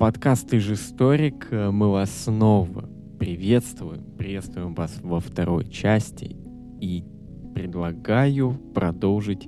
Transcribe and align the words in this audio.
подкаст 0.00 0.48
«Ты 0.48 0.60
же 0.60 0.74
историк». 0.74 1.48
Мы 1.50 1.90
вас 1.90 2.10
снова 2.24 2.88
приветствуем. 3.18 4.02
Приветствуем 4.16 4.74
вас 4.74 4.98
во 5.02 5.20
второй 5.20 5.68
части. 5.68 6.38
И 6.80 7.04
предлагаю 7.54 8.58
продолжить 8.74 9.46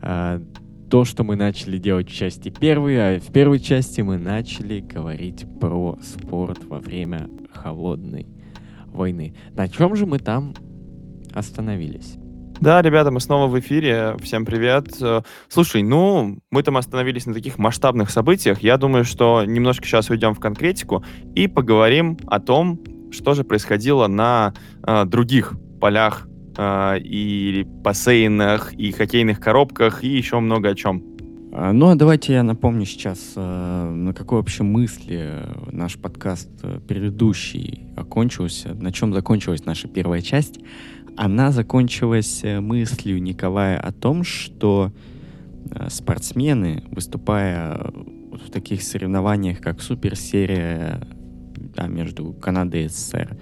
э, 0.00 0.40
то, 0.88 1.04
что 1.04 1.24
мы 1.24 1.34
начали 1.34 1.78
делать 1.78 2.08
в 2.08 2.14
части 2.14 2.50
первой. 2.50 3.16
А 3.16 3.18
в 3.18 3.32
первой 3.32 3.58
части 3.58 4.00
мы 4.00 4.16
начали 4.16 4.78
говорить 4.78 5.44
про 5.58 5.98
спорт 6.00 6.64
во 6.66 6.78
время 6.78 7.28
холодной 7.52 8.28
войны. 8.86 9.34
На 9.56 9.66
чем 9.66 9.96
же 9.96 10.06
мы 10.06 10.20
там 10.20 10.54
остановились? 11.32 12.14
Да, 12.64 12.80
ребята, 12.80 13.10
мы 13.10 13.20
снова 13.20 13.46
в 13.46 13.60
эфире. 13.60 14.16
Всем 14.22 14.46
привет. 14.46 14.96
Э, 15.02 15.20
слушай, 15.50 15.82
ну, 15.82 16.38
мы 16.50 16.62
там 16.62 16.78
остановились 16.78 17.26
на 17.26 17.34
таких 17.34 17.58
масштабных 17.58 18.08
событиях. 18.08 18.62
Я 18.62 18.78
думаю, 18.78 19.04
что 19.04 19.44
немножко 19.44 19.86
сейчас 19.86 20.08
уйдем 20.08 20.32
в 20.32 20.40
конкретику 20.40 21.04
и 21.34 21.46
поговорим 21.46 22.16
о 22.26 22.40
том, 22.40 22.80
что 23.12 23.34
же 23.34 23.44
происходило 23.44 24.06
на 24.06 24.54
э, 24.82 25.04
других 25.04 25.52
полях 25.78 26.26
э, 26.56 27.00
и 27.00 27.64
бассейнах, 27.66 28.72
и 28.72 28.92
хоккейных 28.92 29.40
коробках, 29.40 30.02
и 30.02 30.08
еще 30.08 30.40
много 30.40 30.70
о 30.70 30.74
чем. 30.74 31.04
А, 31.56 31.72
ну, 31.72 31.90
а 31.90 31.94
давайте 31.94 32.32
я 32.32 32.42
напомню 32.42 32.84
сейчас, 32.84 33.34
э, 33.36 33.90
на 33.90 34.12
какой 34.12 34.38
вообще 34.38 34.64
мысли 34.64 35.34
наш 35.70 35.96
подкаст 35.98 36.48
э, 36.64 36.80
предыдущий 36.80 37.86
окончился, 37.96 38.74
на 38.74 38.90
чем 38.90 39.12
закончилась 39.12 39.64
наша 39.64 39.86
первая 39.86 40.20
часть 40.20 40.58
она 41.16 41.52
закончилась 41.52 42.40
э, 42.42 42.60
мыслью 42.60 43.22
Николая 43.22 43.78
о 43.78 43.92
том, 43.92 44.24
что 44.24 44.92
э, 45.70 45.88
спортсмены, 45.90 46.84
выступая 46.90 47.92
в 48.32 48.50
таких 48.50 48.82
соревнованиях, 48.82 49.60
как 49.60 49.80
суперсерия 49.80 51.06
да, 51.74 51.86
между 51.86 52.32
Канадой 52.32 52.84
и 52.84 52.88
СССР, 52.88 53.36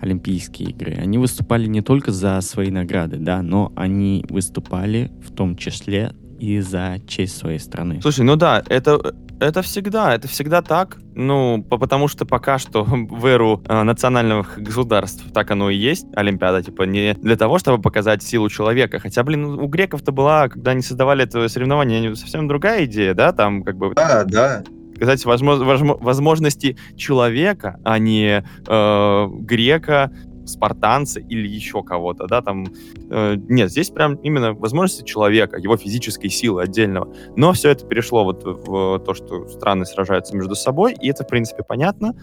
Олимпийские 0.00 0.70
игры, 0.70 0.92
они 0.94 1.16
выступали 1.16 1.66
не 1.66 1.80
только 1.80 2.12
за 2.12 2.40
свои 2.42 2.70
награды, 2.70 3.16
да, 3.16 3.42
но 3.42 3.72
они 3.74 4.26
выступали 4.28 5.10
в 5.26 5.32
том 5.32 5.56
числе 5.56 6.12
и 6.38 6.60
за 6.60 7.00
честь 7.06 7.38
своей 7.38 7.58
страны. 7.58 8.00
Слушай, 8.02 8.24
ну 8.26 8.36
да, 8.36 8.62
это 8.68 9.14
это 9.40 9.62
всегда, 9.62 10.14
это 10.14 10.28
всегда 10.28 10.62
так. 10.62 10.96
Ну, 11.14 11.62
потому 11.62 12.08
что 12.08 12.24
пока 12.26 12.58
что 12.58 12.84
в 12.86 13.26
эру 13.26 13.62
э, 13.66 13.82
национальных 13.82 14.58
государств 14.58 15.24
так 15.32 15.50
оно 15.50 15.70
и 15.70 15.76
есть, 15.76 16.06
Олимпиада, 16.14 16.62
типа, 16.62 16.82
не 16.84 17.14
для 17.14 17.36
того, 17.36 17.58
чтобы 17.58 17.80
показать 17.80 18.22
силу 18.22 18.48
человека. 18.48 18.98
Хотя, 18.98 19.22
блин, 19.22 19.44
у 19.44 19.66
греков-то 19.66 20.12
была, 20.12 20.48
когда 20.48 20.72
они 20.72 20.82
создавали 20.82 21.24
это 21.24 21.48
соревнование, 21.48 22.14
совсем 22.16 22.48
другая 22.48 22.84
идея, 22.84 23.14
да, 23.14 23.32
там 23.32 23.62
как 23.62 23.76
бы... 23.76 23.92
Да, 23.94 24.24
да 24.24 24.64
сказать 24.94 25.24
возможности 25.24 26.76
человека, 26.96 27.80
а 27.84 27.98
не 27.98 28.44
э, 28.66 29.28
грека, 29.40 30.12
спартанца 30.46 31.20
или 31.20 31.48
еще 31.48 31.82
кого-то, 31.82 32.26
да, 32.26 32.42
там... 32.42 32.66
Э, 33.10 33.36
нет, 33.36 33.70
здесь 33.70 33.90
прям 33.90 34.14
именно 34.16 34.52
возможности 34.52 35.04
человека, 35.04 35.58
его 35.58 35.76
физической 35.76 36.28
силы 36.28 36.62
отдельного. 36.62 37.12
Но 37.36 37.52
все 37.52 37.70
это 37.70 37.86
перешло 37.86 38.24
вот 38.24 38.44
в 38.44 38.98
то, 39.00 39.14
что 39.14 39.48
страны 39.48 39.86
сражаются 39.86 40.36
между 40.36 40.54
собой, 40.54 40.94
и 41.00 41.08
это, 41.08 41.24
в 41.24 41.28
принципе, 41.28 41.62
понятно. 41.62 42.14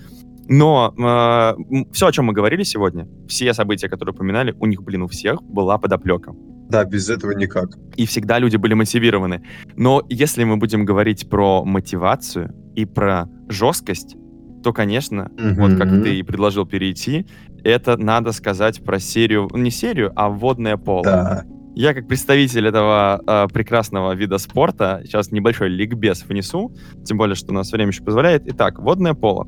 Но 0.48 0.94
э, 0.98 1.84
все, 1.94 2.08
о 2.08 2.12
чем 2.12 2.26
мы 2.26 2.34
говорили 2.34 2.64
сегодня, 2.64 3.08
все 3.28 3.54
события, 3.54 3.88
которые 3.88 4.14
упоминали, 4.14 4.56
у 4.60 4.66
них, 4.66 4.84
блин, 4.84 5.04
у 5.04 5.08
всех 5.08 5.42
была 5.44 5.78
подоплека. 5.78 6.34
Да, 6.70 6.86
без 6.86 7.10
этого 7.10 7.32
никак. 7.32 7.78
И 7.98 8.06
всегда 8.06 8.40
люди 8.40 8.56
были 8.56 8.74
мотивированы. 8.74 9.44
Но 9.76 10.04
если 10.10 10.46
мы 10.46 10.58
будем 10.58 10.86
говорить 10.86 11.30
про 11.30 11.66
мотивацию 11.66 12.56
и 12.76 12.86
про 12.86 13.28
жесткость, 13.50 14.16
то, 14.64 14.72
конечно, 14.72 15.32
mm-hmm. 15.36 15.54
вот 15.56 15.78
как 15.78 15.90
ты 16.04 16.20
и 16.20 16.24
предложил 16.24 16.66
перейти, 16.66 17.26
это 17.64 17.98
надо 17.98 18.32
сказать 18.32 18.84
про 18.84 19.00
серию, 19.00 19.50
не 19.54 19.72
серию, 19.72 20.12
а 20.16 20.30
водное 20.30 20.78
поло. 20.78 21.04
Да. 21.04 21.44
Я 21.74 21.94
как 21.94 22.08
представитель 22.08 22.68
этого 22.68 23.22
э, 23.26 23.48
прекрасного 23.54 24.14
вида 24.14 24.38
спорта 24.38 25.02
сейчас 25.06 25.32
небольшой 25.32 25.70
ликбез 25.70 26.26
внесу, 26.26 26.76
тем 27.06 27.18
более, 27.18 27.36
что 27.36 27.52
у 27.52 27.56
нас 27.56 27.72
время 27.72 27.92
еще 27.92 28.04
позволяет. 28.04 28.44
Итак, 28.46 28.80
водное 28.80 29.14
поло. 29.14 29.48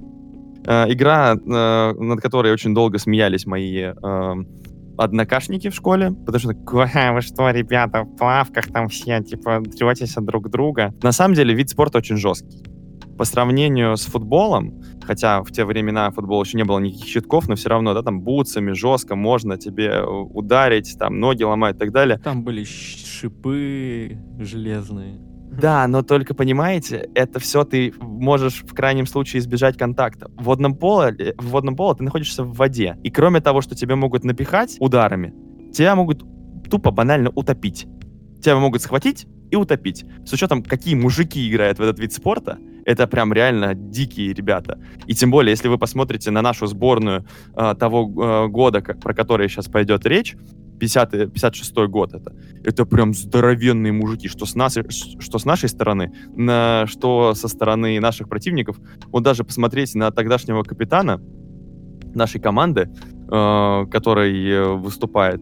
Э, 0.65 0.85
игра, 0.87 1.33
э, 1.33 1.93
над 1.99 2.21
которой 2.21 2.53
очень 2.53 2.73
долго 2.73 2.97
смеялись 2.97 3.45
мои 3.45 3.77
э, 3.77 4.35
однокашники 4.97 5.69
в 5.69 5.75
школе, 5.75 6.11
потому 6.11 6.39
что 6.39 6.53
вы 7.11 7.21
что, 7.21 7.49
ребята, 7.49 8.03
в 8.03 8.15
плавках 8.15 8.67
там 8.67 8.87
все, 8.87 9.21
типа, 9.21 9.61
третесь 9.77 10.15
от 10.15 10.23
друг 10.23 10.49
друга. 10.49 10.93
На 11.03 11.11
самом 11.11 11.35
деле 11.35 11.53
вид 11.53 11.69
спорта 11.69 11.97
очень 11.97 12.15
жесткий 12.15 12.72
по 13.17 13.25
сравнению 13.25 13.97
с 13.97 14.05
футболом, 14.05 14.81
хотя 15.03 15.43
в 15.43 15.51
те 15.51 15.65
времена 15.65 16.09
футбол 16.11 16.43
еще 16.43 16.57
не 16.57 16.63
было 16.63 16.79
никаких 16.79 17.07
щитков, 17.07 17.47
но 17.47 17.55
все 17.55 17.69
равно, 17.69 17.93
да, 17.93 18.01
там 18.01 18.21
бутсами 18.21 18.71
жестко 18.71 19.15
можно 19.15 19.57
тебе 19.57 19.87
э, 19.87 20.05
ударить, 20.05 20.97
там 20.97 21.19
ноги 21.19 21.43
ломать 21.43 21.75
и 21.75 21.79
так 21.79 21.91
далее. 21.91 22.19
Там 22.19 22.43
были 22.43 22.63
шипы 22.63 24.17
железные. 24.39 25.19
Да, 25.59 25.87
но 25.87 26.01
только 26.01 26.33
понимаете, 26.33 27.09
это 27.13 27.39
все 27.39 27.63
ты 27.63 27.93
можешь 27.99 28.63
в 28.63 28.73
крайнем 28.73 29.05
случае 29.05 29.39
избежать 29.39 29.77
контакта. 29.77 30.31
В 30.35 30.43
водном 30.45 30.75
поле, 30.75 31.35
в 31.37 31.49
водном 31.49 31.75
поле 31.75 31.95
ты 31.95 32.03
находишься 32.03 32.43
в 32.43 32.55
воде. 32.55 32.97
И 33.03 33.11
кроме 33.11 33.39
того, 33.39 33.61
что 33.61 33.75
тебя 33.75 33.95
могут 33.95 34.23
напихать 34.23 34.77
ударами, 34.79 35.33
тебя 35.71 35.95
могут 35.95 36.23
тупо 36.69 36.89
банально 36.89 37.29
утопить. 37.35 37.85
Тебя 38.41 38.57
могут 38.57 38.81
схватить 38.81 39.27
и 39.53 39.55
утопить. 39.55 40.03
С 40.25 40.33
учетом, 40.33 40.63
какие 40.63 40.95
мужики 40.95 41.47
играют 41.47 41.77
в 41.77 41.81
этот 41.81 41.99
вид 41.99 42.11
спорта, 42.11 42.57
это 42.85 43.05
прям 43.05 43.31
реально 43.31 43.75
дикие 43.75 44.33
ребята. 44.33 44.79
И 45.05 45.13
тем 45.13 45.29
более, 45.29 45.51
если 45.51 45.67
вы 45.67 45.77
посмотрите 45.77 46.31
на 46.31 46.41
нашу 46.41 46.65
сборную 46.65 47.23
э, 47.55 47.75
того 47.79 48.01
э, 48.01 48.47
года, 48.47 48.81
как, 48.81 48.99
про 48.99 49.13
который 49.13 49.47
сейчас 49.47 49.67
пойдет 49.67 50.07
речь, 50.07 50.35
50 50.79 51.31
56 51.31 51.75
год 51.87 52.15
это. 52.15 52.33
Это 52.63 52.85
прям 52.85 53.13
здоровенные 53.13 53.93
мужики, 53.93 54.27
что 54.27 54.47
с, 54.47 54.55
нас, 54.55 54.75
что 55.19 55.37
с 55.37 55.45
нашей 55.45 55.69
стороны, 55.69 56.11
на, 56.35 56.87
что 56.87 57.35
со 57.35 57.47
стороны 57.47 57.99
наших 57.99 58.27
противников. 58.27 58.77
Вот 59.11 59.21
даже 59.21 59.43
посмотреть 59.43 59.93
на 59.93 60.09
тогдашнего 60.09 60.63
капитана 60.63 61.21
нашей 62.15 62.41
команды, 62.41 62.89
э, 63.31 63.85
который 63.91 64.49
э, 64.49 64.73
выступает, 64.73 65.41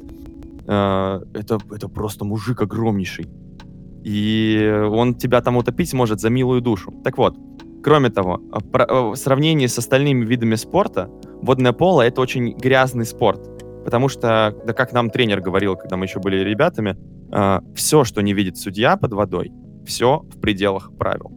э, 0.67 1.19
это, 1.33 1.59
это 1.72 1.88
просто 1.88 2.25
мужик 2.25 2.61
огромнейший 2.61 3.25
и 4.03 4.88
он 4.91 5.16
тебя 5.16 5.41
там 5.41 5.57
утопить 5.57 5.94
может 5.94 6.19
за 6.19 6.29
милую 6.29 6.62
душу. 6.62 6.94
Так 7.03 7.17
вот, 7.17 7.38
кроме 7.84 8.09
того, 8.09 8.41
в 8.72 9.16
сравнении 9.16 9.67
с 9.67 9.78
остальными 9.78 10.25
видами 10.25 10.56
спорта, 10.56 11.09
водное 11.41 11.73
поло— 11.73 12.01
это 12.03 12.22
очень 12.22 12.57
грязный 12.57 13.06
спорт. 13.06 13.41
Потому 13.84 14.09
что, 14.09 14.56
да 14.66 14.73
как 14.73 14.94
нам 14.94 15.09
тренер 15.09 15.41
говорил, 15.41 15.75
когда 15.75 15.97
мы 15.97 16.06
еще 16.06 16.19
были 16.19 16.38
ребятами, 16.38 16.95
э, 17.31 17.59
все, 17.75 18.03
что 18.03 18.22
не 18.22 18.34
видит 18.34 18.57
судья 18.57 18.95
под 18.95 19.13
водой, 19.13 19.51
все 19.85 20.19
в 20.19 20.40
пределах 20.40 20.95
правил. 20.97 21.31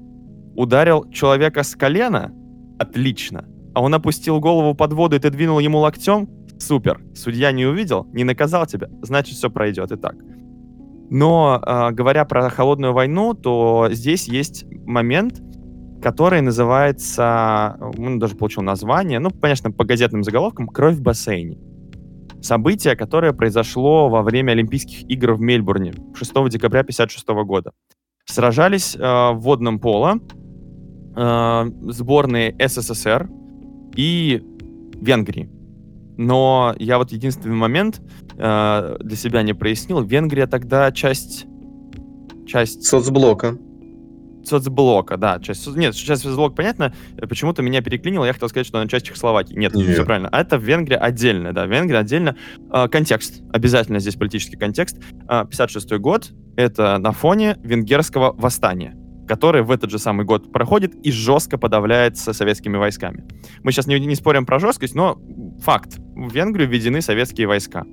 Ударил 0.54 1.10
человека 1.10 1.62
с 1.62 1.74
колена— 1.74 2.32
отлично. 2.78 3.46
А 3.74 3.82
он 3.82 3.94
опустил 3.94 4.40
голову 4.40 4.74
под 4.74 4.92
воду, 4.92 5.16
и 5.16 5.18
ты 5.18 5.30
двинул 5.30 5.58
ему 5.58 5.78
локтем— 5.78 6.28
супер. 6.58 7.00
Судья 7.14 7.52
не 7.52 7.66
увидел, 7.66 8.06
не 8.12 8.24
наказал 8.24 8.66
тебя, 8.66 8.88
значит, 9.02 9.36
все 9.36 9.50
пройдет 9.50 9.92
и 9.92 9.96
так. 9.96 10.14
Но 11.10 11.60
э, 11.64 11.90
говоря 11.92 12.24
про 12.24 12.48
холодную 12.48 12.92
войну, 12.92 13.34
то 13.34 13.88
здесь 13.90 14.26
есть 14.28 14.64
момент, 14.86 15.40
который 16.02 16.40
называется, 16.40 17.78
он 17.98 18.18
даже 18.18 18.36
получил 18.36 18.62
название, 18.62 19.18
ну, 19.18 19.30
конечно, 19.30 19.70
по 19.70 19.84
газетным 19.84 20.22
заголовкам, 20.22 20.66
«Кровь 20.68 20.96
в 20.96 21.02
бассейне». 21.02 21.58
Событие, 22.42 22.94
которое 22.94 23.32
произошло 23.32 24.10
во 24.10 24.22
время 24.22 24.52
Олимпийских 24.52 25.08
игр 25.10 25.32
в 25.32 25.40
Мельбурне 25.40 25.94
6 26.14 26.32
декабря 26.50 26.80
1956 26.80 27.28
года. 27.46 27.72
Сражались 28.26 28.96
э, 28.96 29.00
в 29.00 29.38
водном 29.38 29.78
поло 29.78 30.18
э, 31.16 31.70
сборные 31.90 32.54
СССР 32.58 33.30
и 33.96 34.42
Венгрии. 35.00 35.48
Но 36.16 36.74
я 36.78 36.98
вот 36.98 37.12
единственный 37.12 37.56
момент 37.56 38.00
э, 38.36 38.96
для 39.00 39.16
себя 39.16 39.42
не 39.42 39.54
прояснил. 39.54 40.02
Венгрия 40.02 40.46
тогда 40.46 40.90
часть... 40.92 41.46
часть... 42.46 42.84
Соцблока. 42.84 43.58
Соцблока, 44.44 45.16
да. 45.16 45.38
Часть, 45.40 45.66
нет, 45.74 45.94
сейчас 45.94 46.20
соцблок, 46.22 46.54
понятно. 46.54 46.94
Почему-то 47.16 47.62
меня 47.62 47.80
переклинило. 47.80 48.24
Я 48.24 48.32
хотел 48.32 48.48
сказать, 48.48 48.66
что 48.66 48.78
она 48.78 48.88
часть 48.88 49.06
Чехословакии. 49.06 49.54
Нет, 49.54 49.74
нет. 49.74 49.88
все 49.94 50.04
правильно. 50.04 50.28
А 50.30 50.40
это 50.40 50.56
Венгрия 50.56 50.96
отдельно, 50.96 51.52
да. 51.52 51.66
Венгрия 51.66 51.98
отдельно. 51.98 52.36
Э, 52.72 52.88
контекст. 52.88 53.42
Обязательно 53.52 53.98
здесь 53.98 54.16
политический 54.16 54.56
контекст. 54.56 54.98
Э, 55.28 55.44
56 55.48 55.92
год. 55.98 56.32
Это 56.56 56.98
на 56.98 57.12
фоне 57.12 57.56
венгерского 57.62 58.32
восстания 58.32 58.96
который 59.26 59.62
в 59.62 59.70
этот 59.70 59.90
же 59.90 59.98
самый 59.98 60.26
год 60.26 60.52
проходит 60.52 60.94
и 60.96 61.10
жестко 61.10 61.58
подавляется 61.58 62.32
советскими 62.32 62.76
войсками. 62.76 63.24
Мы 63.62 63.72
сейчас 63.72 63.86
не, 63.86 63.98
не 63.98 64.14
спорим 64.14 64.46
про 64.46 64.58
жесткость, 64.58 64.94
но 64.94 65.18
факт. 65.62 65.96
В 66.14 66.32
Венгрию 66.32 66.68
введены 66.68 67.00
советские 67.00 67.46
войска. 67.46 67.84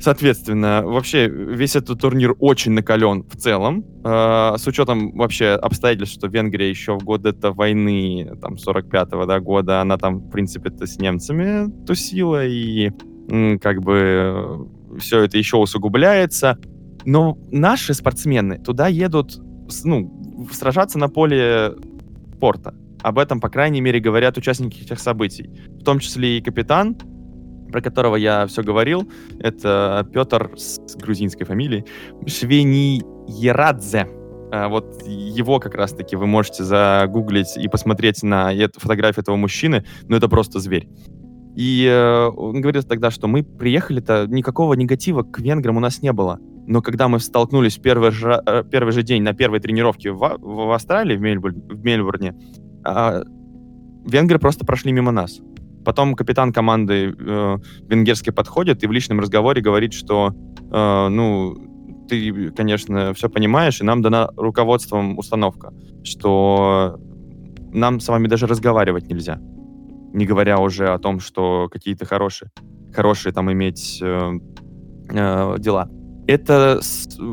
Соответственно, 0.00 0.82
вообще 0.84 1.28
весь 1.28 1.76
этот 1.76 2.00
турнир 2.00 2.34
очень 2.38 2.72
накален 2.72 3.22
в 3.22 3.36
целом, 3.36 3.84
э, 4.04 4.54
с 4.58 4.66
учетом 4.66 5.12
вообще 5.12 5.50
обстоятельств, 5.50 6.16
что 6.16 6.26
Венгрия 6.26 6.68
еще 6.68 6.98
в 6.98 7.04
год 7.04 7.24
это 7.24 7.52
войны, 7.52 8.30
там, 8.40 8.54
45-го 8.54 9.24
да, 9.24 9.40
года, 9.40 9.80
она 9.80 9.96
там, 9.96 10.18
в 10.18 10.30
принципе-то, 10.30 10.86
с 10.86 10.98
немцами 10.98 11.70
тусила, 11.86 12.44
и 12.44 12.90
как 13.60 13.80
бы 13.82 14.68
все 14.98 15.22
это 15.22 15.38
еще 15.38 15.56
усугубляется. 15.56 16.58
Но 17.06 17.38
наши 17.50 17.94
спортсмены 17.94 18.58
туда 18.58 18.88
едут, 18.88 19.40
ну, 19.84 20.48
сражаться 20.52 20.98
на 20.98 21.08
поле 21.08 21.74
спорта. 22.44 22.74
Об 23.02 23.18
этом, 23.18 23.40
по 23.40 23.48
крайней 23.48 23.80
мере, 23.80 24.00
говорят 24.00 24.36
участники 24.36 24.82
этих 24.82 24.98
событий. 24.98 25.50
В 25.80 25.84
том 25.84 25.98
числе 25.98 26.38
и 26.38 26.42
капитан, 26.42 26.96
про 27.74 27.80
которого 27.80 28.14
я 28.14 28.46
все 28.46 28.62
говорил, 28.62 29.10
это 29.40 30.08
Петр 30.12 30.52
с 30.56 30.94
грузинской 30.94 31.44
фамилией, 31.44 31.84
Швениерадзе. 32.24 34.06
А 34.52 34.68
вот 34.68 35.02
его 35.04 35.58
как 35.58 35.74
раз-таки 35.74 36.14
вы 36.14 36.28
можете 36.28 36.62
загуглить 36.62 37.56
и 37.56 37.66
посмотреть 37.66 38.22
на 38.22 38.52
фотографию 38.76 39.22
этого 39.22 39.34
мужчины, 39.34 39.84
но 40.06 40.16
это 40.18 40.28
просто 40.28 40.60
зверь. 40.60 40.86
И 41.56 41.84
э, 41.90 42.28
он 42.28 42.60
говорил 42.60 42.84
тогда, 42.84 43.10
что 43.10 43.26
мы 43.26 43.42
приехали-то, 43.42 44.28
никакого 44.28 44.74
негатива 44.74 45.24
к 45.24 45.40
венграм 45.40 45.76
у 45.76 45.80
нас 45.80 46.00
не 46.00 46.12
было. 46.12 46.38
Но 46.68 46.80
когда 46.80 47.08
мы 47.08 47.18
столкнулись 47.18 47.78
первый 47.78 48.12
же, 48.12 48.40
э, 48.46 48.62
первый 48.70 48.92
же 48.92 49.02
день 49.02 49.24
на 49.24 49.34
первой 49.34 49.58
тренировке 49.58 50.12
в, 50.12 50.36
в 50.38 50.72
Австралии, 50.72 51.16
в, 51.16 51.20
Мельбурн, 51.20 51.60
в 51.68 51.84
Мельбурне, 51.84 52.36
э, 52.86 53.24
венгры 54.06 54.38
просто 54.38 54.64
прошли 54.64 54.92
мимо 54.92 55.10
нас. 55.10 55.40
Потом 55.84 56.14
капитан 56.14 56.52
команды 56.52 57.14
э, 57.18 57.56
венгерский 57.88 58.30
подходит 58.30 58.82
и 58.82 58.86
в 58.86 58.92
личном 58.92 59.20
разговоре 59.20 59.62
говорит, 59.62 59.92
что, 59.92 60.32
э, 60.72 61.08
ну, 61.08 61.54
ты, 62.08 62.50
конечно, 62.50 63.14
все 63.14 63.28
понимаешь, 63.28 63.80
и 63.80 63.84
нам 63.84 64.02
дана 64.02 64.30
руководством 64.36 65.18
установка, 65.18 65.72
что 66.02 66.98
нам 67.72 68.00
с 68.00 68.08
вами 68.08 68.28
даже 68.28 68.46
разговаривать 68.46 69.08
нельзя 69.08 69.38
не 70.14 70.26
говоря 70.26 70.60
уже 70.60 70.88
о 70.88 70.98
том, 70.98 71.20
что 71.20 71.68
какие-то 71.70 72.06
хорошие, 72.06 72.50
хорошие 72.94 73.32
там 73.32 73.52
иметь 73.52 73.98
э, 74.00 74.32
э, 75.10 75.56
дела. 75.58 75.90
Это 76.26 76.80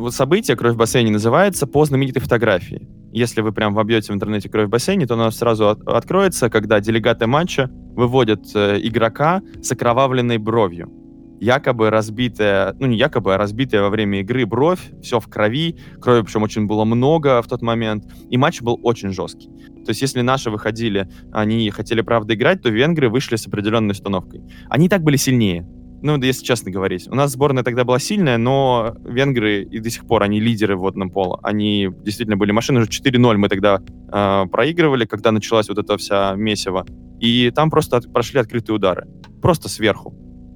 событие 0.10 0.58
«Кровь 0.58 0.74
в 0.74 0.78
бассейне» 0.78 1.12
называется 1.12 1.66
по 1.66 1.86
знаменитой 1.86 2.22
фотографии. 2.22 2.88
Если 3.14 3.40
вы 3.42 3.54
прям 3.54 3.74
вобьете 3.74 4.12
в 4.12 4.16
интернете 4.16 4.50
«Кровь 4.50 4.68
в 4.68 4.70
бассейне», 4.70 5.08
то 5.08 5.14
она 5.14 5.32
сразу 5.32 5.70
от 5.70 5.88
откроется, 5.88 6.50
когда 6.50 6.82
делегаты 6.82 7.26
матча 7.26 7.70
выводят 7.96 8.42
э, 8.54 8.80
игрока 8.82 9.42
с 9.62 9.72
окровавленной 9.72 10.40
бровью. 10.40 10.92
Якобы 11.40 11.90
разбитая, 11.90 12.76
ну 12.80 12.88
не 12.88 12.98
якобы, 12.98 13.34
а 13.34 13.38
разбитая 13.38 13.82
во 13.82 13.90
время 13.90 14.20
игры 14.20 14.46
бровь, 14.46 14.92
все 15.02 15.20
в 15.20 15.28
крови, 15.28 15.78
крови 16.02 16.24
причем 16.24 16.44
очень 16.44 16.68
было 16.68 16.84
много 16.84 17.42
в 17.42 17.48
тот 17.48 17.62
момент, 17.62 18.06
и 18.30 18.38
матч 18.38 18.62
был 18.62 18.78
очень 18.84 19.12
жесткий. 19.12 19.48
То 19.86 19.90
есть 19.90 20.02
если 20.02 20.22
наши 20.22 20.52
выходили, 20.52 21.10
они 21.32 21.70
хотели, 21.72 22.02
правда, 22.02 22.36
играть, 22.36 22.62
то 22.62 22.70
венгры 22.70 23.10
вышли 23.10 23.38
с 23.38 23.48
определенной 23.48 23.94
установкой. 23.94 24.42
Они 24.70 24.86
и 24.86 24.90
так 24.90 25.02
были 25.02 25.16
сильнее. 25.16 25.66
Ну, 26.04 26.18
если 26.18 26.44
честно 26.44 26.72
говорить. 26.72 27.08
У 27.08 27.16
нас 27.16 27.32
сборная 27.32 27.64
тогда 27.64 27.84
была 27.84 28.00
сильная, 28.00 28.38
но 28.38 28.96
венгры 29.06 29.64
и 29.64 29.80
до 29.80 29.90
сих 29.90 30.08
пор, 30.08 30.24
они 30.24 30.40
лидеры 30.40 30.76
в 30.76 30.80
водном 30.80 31.12
поло. 31.12 31.40
Они 31.44 31.90
действительно 32.04 32.38
были 32.38 32.52
машины. 32.52 32.80
Уже 32.80 32.90
4-0 32.90 33.38
мы 33.38 33.50
тогда 33.50 33.82
э, 34.12 34.46
проигрывали, 34.52 35.06
когда 35.06 35.32
началась 35.32 35.70
вот 35.70 35.78
эта 35.78 35.98
вся 35.98 36.34
месиво. 36.36 36.86
И 37.20 37.52
там 37.54 37.70
просто 37.70 37.98
от, 37.98 38.12
прошли 38.12 38.40
открытые 38.40 38.76
удары. 38.76 39.08
Просто 39.42 39.70
сверху. 39.70 40.16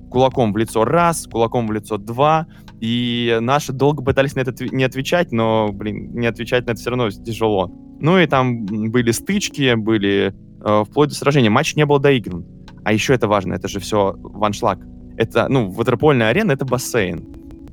Кулаком 0.10 0.52
в 0.52 0.58
лицо 0.58 0.84
раз, 0.84 1.28
кулаком 1.28 1.68
в 1.68 1.72
лицо 1.72 1.98
два. 1.98 2.48
И 2.82 3.38
наши 3.40 3.72
долго 3.72 4.04
пытались 4.04 4.34
на 4.34 4.40
это 4.40 4.54
не 4.66 4.84
отвечать, 4.84 5.32
но, 5.32 5.70
блин, 5.72 6.12
не 6.16 6.26
отвечать 6.26 6.66
на 6.66 6.72
это 6.72 6.82
все 6.82 6.90
равно 6.90 7.10
тяжело. 7.12 7.72
Ну 8.00 8.18
и 8.18 8.26
там 8.26 8.66
были 8.66 9.12
стычки, 9.12 9.76
были 9.76 10.34
э, 10.64 10.84
вплоть 10.90 11.10
до 11.10 11.16
сражения. 11.16 11.52
Матч 11.52 11.76
не 11.76 11.86
был 11.86 12.00
доигран. 12.00 12.46
А 12.84 12.94
еще 12.94 13.14
это 13.14 13.28
важно, 13.28 13.54
это 13.54 13.68
же 13.68 13.80
все 13.80 14.16
ваншлаг. 14.18 14.80
Это, 15.18 15.48
ну, 15.50 15.70
ватерпольная 15.70 16.30
арена— 16.30 16.52
это 16.54 16.66
бассейн. 16.66 17.26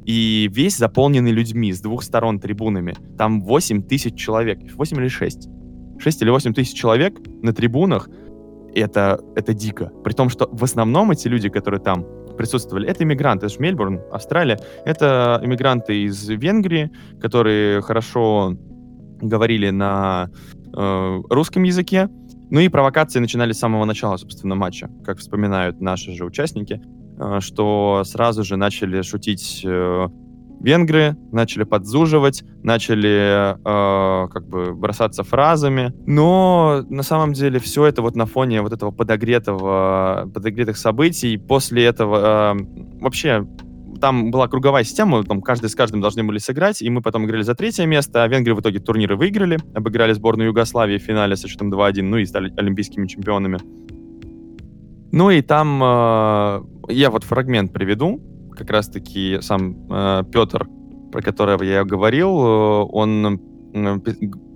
И 0.04 0.48
весь 0.52 0.76
заполненный 0.76 1.30
людьми 1.30 1.72
с 1.72 1.80
двух 1.80 2.02
сторон 2.02 2.40
трибунами. 2.40 2.94
Там 3.16 3.40
8 3.42 3.82
тысяч 3.82 4.14
человек. 4.14 4.58
8 4.74 4.98
или 4.98 5.08
6? 5.08 5.48
6 5.98 6.22
или 6.22 6.30
8 6.30 6.54
тысяч 6.54 6.76
человек 6.76 7.18
на 7.42 7.52
трибунах. 7.52 8.08
Это, 8.74 9.20
это 9.36 9.54
дико. 9.54 9.92
При 10.02 10.12
том, 10.12 10.28
что 10.28 10.48
в 10.50 10.64
основном 10.64 11.10
эти 11.10 11.28
люди, 11.28 11.48
которые 11.48 11.80
там 11.80 12.04
присутствовали, 12.36 12.88
это 12.88 13.04
иммигранты. 13.04 13.46
Это 13.46 13.54
же 13.54 13.60
Мельбурн, 13.60 14.00
Австралия. 14.10 14.58
Это 14.84 15.40
иммигранты 15.44 16.04
из 16.04 16.28
Венгрии, 16.28 16.90
которые 17.20 17.82
хорошо 17.82 18.56
говорили 19.20 19.70
на 19.70 20.30
э, 20.76 21.20
русском 21.30 21.62
языке. 21.62 22.08
Ну 22.50 22.60
и 22.60 22.68
провокации 22.68 23.20
начинались 23.20 23.56
с 23.56 23.60
самого 23.60 23.84
начала, 23.84 24.16
собственно, 24.16 24.54
матча, 24.54 24.90
как 25.04 25.18
вспоминают 25.18 25.80
наши 25.80 26.12
же 26.12 26.24
участники, 26.24 26.82
что 27.40 28.02
сразу 28.04 28.44
же 28.44 28.56
начали 28.56 29.02
шутить 29.02 29.62
э, 29.64 30.08
венгры, 30.62 31.16
начали 31.32 31.64
подзуживать, 31.64 32.44
начали 32.62 33.54
э, 33.54 34.28
как 34.28 34.48
бы 34.48 34.72
бросаться 34.74 35.24
фразами. 35.24 35.92
Но 36.06 36.84
на 36.88 37.02
самом 37.02 37.32
деле 37.32 37.58
все 37.58 37.86
это 37.86 38.00
вот 38.00 38.16
на 38.16 38.26
фоне 38.26 38.62
вот 38.62 38.72
этого 38.72 38.92
подогретого, 38.92 40.30
подогретых 40.32 40.76
событий, 40.76 41.36
после 41.36 41.84
этого 41.84 42.54
э, 42.54 43.00
вообще 43.00 43.46
там 44.00 44.30
была 44.30 44.48
круговая 44.48 44.82
система, 44.82 45.22
там 45.22 45.42
каждый 45.42 45.70
с 45.70 45.76
каждым 45.76 46.00
должны 46.00 46.24
были 46.24 46.38
сыграть, 46.38 46.82
и 46.82 46.90
мы 46.90 47.02
потом 47.02 47.24
играли 47.24 47.42
за 47.42 47.54
третье 47.54 47.86
место, 47.86 48.24
а 48.24 48.28
венгры 48.28 48.54
в 48.54 48.60
итоге 48.60 48.80
турниры 48.80 49.16
выиграли, 49.16 49.58
обыграли 49.74 50.12
сборную 50.12 50.48
Югославии 50.48 50.98
в 50.98 51.02
финале 51.02 51.36
со 51.36 51.46
счетом 51.46 51.72
2-1, 51.72 52.02
ну 52.02 52.16
и 52.16 52.24
стали 52.24 52.52
олимпийскими 52.56 53.06
чемпионами. 53.06 53.58
Ну 55.12 55.30
и 55.30 55.42
там 55.42 55.82
э, 55.82 56.62
я 56.88 57.10
вот 57.10 57.24
фрагмент 57.24 57.72
приведу, 57.72 58.20
как 58.56 58.70
раз-таки 58.70 59.38
сам 59.42 59.76
э, 59.90 60.24
Петр, 60.32 60.66
про 61.12 61.20
которого 61.20 61.62
я 61.62 61.84
говорил, 61.84 62.30
э, 62.30 62.84
он 62.90 63.40
э, 63.74 64.00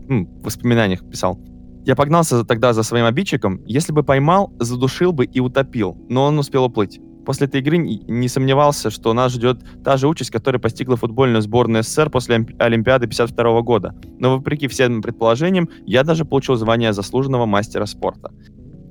в 0.08 0.44
воспоминаниях 0.44 1.08
писал. 1.08 1.38
Я 1.84 1.94
погнался 1.94 2.44
тогда 2.44 2.72
за 2.72 2.82
своим 2.82 3.04
обидчиком. 3.04 3.60
Если 3.66 3.92
бы 3.92 4.02
поймал, 4.02 4.52
задушил 4.58 5.12
бы 5.12 5.26
и 5.26 5.40
утопил, 5.40 5.96
но 6.08 6.24
он 6.24 6.38
успел 6.38 6.64
уплыть 6.64 7.00
после 7.26 7.48
этой 7.48 7.60
игры 7.60 7.76
не 7.76 8.28
сомневался, 8.28 8.88
что 8.88 9.12
нас 9.12 9.32
ждет 9.32 9.58
та 9.84 9.98
же 9.98 10.08
участь, 10.08 10.30
которая 10.30 10.60
постигла 10.60 10.96
футбольную 10.96 11.42
сборную 11.42 11.82
СССР 11.82 12.08
после 12.08 12.46
Олимпиады 12.58 13.06
52 13.08 13.60
года. 13.62 13.94
Но 14.18 14.36
вопреки 14.36 14.68
всем 14.68 15.02
предположениям, 15.02 15.68
я 15.84 16.04
даже 16.04 16.24
получил 16.24 16.54
звание 16.54 16.92
заслуженного 16.92 17.44
мастера 17.44 17.84
спорта. 17.84 18.30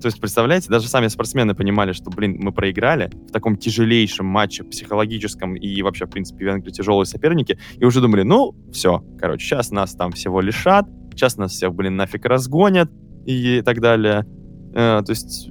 То 0.01 0.07
есть, 0.07 0.19
представляете, 0.19 0.69
даже 0.69 0.87
сами 0.87 1.07
спортсмены 1.07 1.55
понимали, 1.55 1.93
что, 1.93 2.09
блин, 2.09 2.37
мы 2.39 2.51
проиграли 2.51 3.09
в 3.27 3.31
таком 3.31 3.57
тяжелейшем 3.57 4.25
матче, 4.25 4.63
психологическом 4.63 5.55
и 5.55 5.81
вообще, 5.81 6.05
в 6.05 6.09
принципе, 6.09 6.45
Венгрии 6.45 6.71
тяжелые 6.71 7.05
соперники, 7.05 7.57
и 7.77 7.85
уже 7.85 8.01
думали, 8.01 8.23
ну, 8.23 8.55
все, 8.71 9.03
короче, 9.19 9.45
сейчас 9.45 9.71
нас 9.71 9.93
там 9.93 10.11
всего 10.11 10.41
лишат, 10.41 10.85
сейчас 11.11 11.37
нас 11.37 11.51
всех, 11.53 11.73
блин, 11.73 11.95
нафиг 11.95 12.25
разгонят 12.25 12.91
и 13.25 13.61
так 13.61 13.79
далее. 13.79 14.25
Э, 14.73 15.01
то 15.05 15.11
есть 15.11 15.49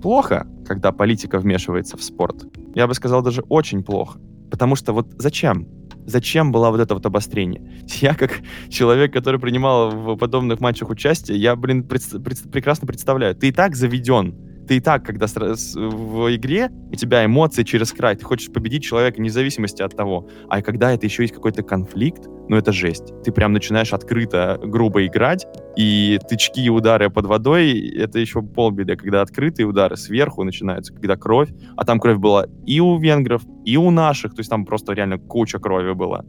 плохо, 0.00 0.46
когда 0.66 0.92
политика 0.92 1.38
вмешивается 1.38 1.96
в 1.96 2.02
спорт. 2.02 2.44
Я 2.74 2.86
бы 2.86 2.94
сказал, 2.94 3.22
даже 3.22 3.42
очень 3.48 3.82
плохо. 3.82 4.18
Потому 4.50 4.76
что 4.76 4.92
вот 4.92 5.08
зачем? 5.18 5.66
Зачем 6.06 6.52
было 6.52 6.70
вот 6.70 6.80
это 6.80 6.94
вот 6.94 7.06
обострение? 7.06 7.62
Я 8.00 8.14
как 8.14 8.40
человек, 8.68 9.12
который 9.12 9.40
принимал 9.40 9.90
в 9.90 10.16
подобных 10.16 10.60
матчах 10.60 10.90
участие, 10.90 11.38
я, 11.38 11.56
блин, 11.56 11.84
пред, 11.84 12.02
пред, 12.22 12.50
прекрасно 12.50 12.86
представляю. 12.86 13.34
Ты 13.34 13.48
и 13.48 13.52
так 13.52 13.74
заведен 13.76 14.53
ты 14.64 14.76
и 14.76 14.80
так, 14.80 15.04
когда 15.04 15.26
в 15.26 16.34
игре 16.34 16.70
у 16.90 16.94
тебя 16.94 17.24
эмоции 17.24 17.62
через 17.62 17.92
край, 17.92 18.16
ты 18.16 18.24
хочешь 18.24 18.52
победить 18.52 18.82
человека 18.82 19.18
вне 19.18 19.30
зависимости 19.30 19.82
от 19.82 19.96
того. 19.96 20.28
А 20.48 20.62
когда 20.62 20.92
это 20.92 21.06
еще 21.06 21.22
есть 21.22 21.34
какой-то 21.34 21.62
конфликт, 21.62 22.26
ну 22.48 22.56
это 22.56 22.72
жесть. 22.72 23.12
Ты 23.24 23.32
прям 23.32 23.52
начинаешь 23.52 23.92
открыто, 23.92 24.60
грубо 24.62 25.06
играть, 25.06 25.46
и 25.76 26.18
тычки 26.28 26.60
и 26.60 26.68
удары 26.68 27.10
под 27.10 27.26
водой, 27.26 27.88
это 27.96 28.18
еще 28.18 28.42
полбеды, 28.42 28.96
когда 28.96 29.22
открытые 29.22 29.66
удары 29.66 29.96
сверху 29.96 30.44
начинаются, 30.44 30.92
когда 30.92 31.16
кровь, 31.16 31.50
а 31.76 31.84
там 31.84 32.00
кровь 32.00 32.18
была 32.18 32.46
и 32.66 32.80
у 32.80 32.98
венгров, 32.98 33.42
и 33.64 33.76
у 33.76 33.90
наших, 33.90 34.34
то 34.34 34.40
есть 34.40 34.50
там 34.50 34.64
просто 34.64 34.92
реально 34.92 35.18
куча 35.18 35.58
крови 35.58 35.92
была. 35.92 36.24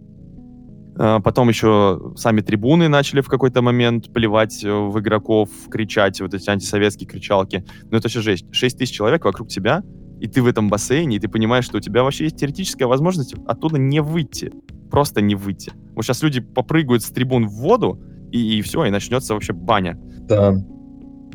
А, 0.98 1.20
потом 1.20 1.50
еще 1.50 2.14
сами 2.16 2.42
трибуны 2.42 2.88
начали 2.88 3.22
в 3.22 3.28
какой-то 3.28 3.62
момент 3.62 4.12
плевать 4.14 4.64
э, 4.64 4.72
в 4.72 5.00
игроков, 5.00 5.50
кричать, 5.70 6.22
вот 6.22 6.34
эти 6.34 6.50
антисоветские 6.50 7.08
кричалки. 7.08 7.66
Ну 7.90 7.98
это 7.98 8.10
же 8.10 8.22
жесть. 8.22 8.46
6 8.52 8.78
тысяч 8.78 8.96
человек 8.96 9.26
вокруг 9.26 9.50
тебя, 9.50 9.84
и 10.20 10.28
ты 10.28 10.42
в 10.42 10.48
этом 10.48 10.70
бассейне, 10.70 11.18
и 11.18 11.20
ты 11.20 11.28
понимаешь, 11.28 11.66
что 11.66 11.78
у 11.78 11.82
тебя 11.82 12.04
вообще 12.04 12.26
есть 12.26 12.38
теоретическая 12.38 12.86
возможность 12.86 13.36
оттуда 13.46 13.78
не 13.78 14.02
выйти. 14.02 14.52
Просто 14.90 15.22
не 15.22 15.36
выйти. 15.36 15.74
Вот 15.96 16.06
сейчас 16.06 16.24
люди 16.24 16.40
попрыгают 16.40 17.04
с 17.04 17.10
трибун 17.10 17.48
в 17.48 17.54
воду, 17.54 18.02
и, 18.32 18.60
и 18.60 18.62
все, 18.62 18.86
и 18.86 18.90
начнется 18.90 19.34
вообще 19.34 19.54
баня. 19.54 20.00
Да. 20.20 20.56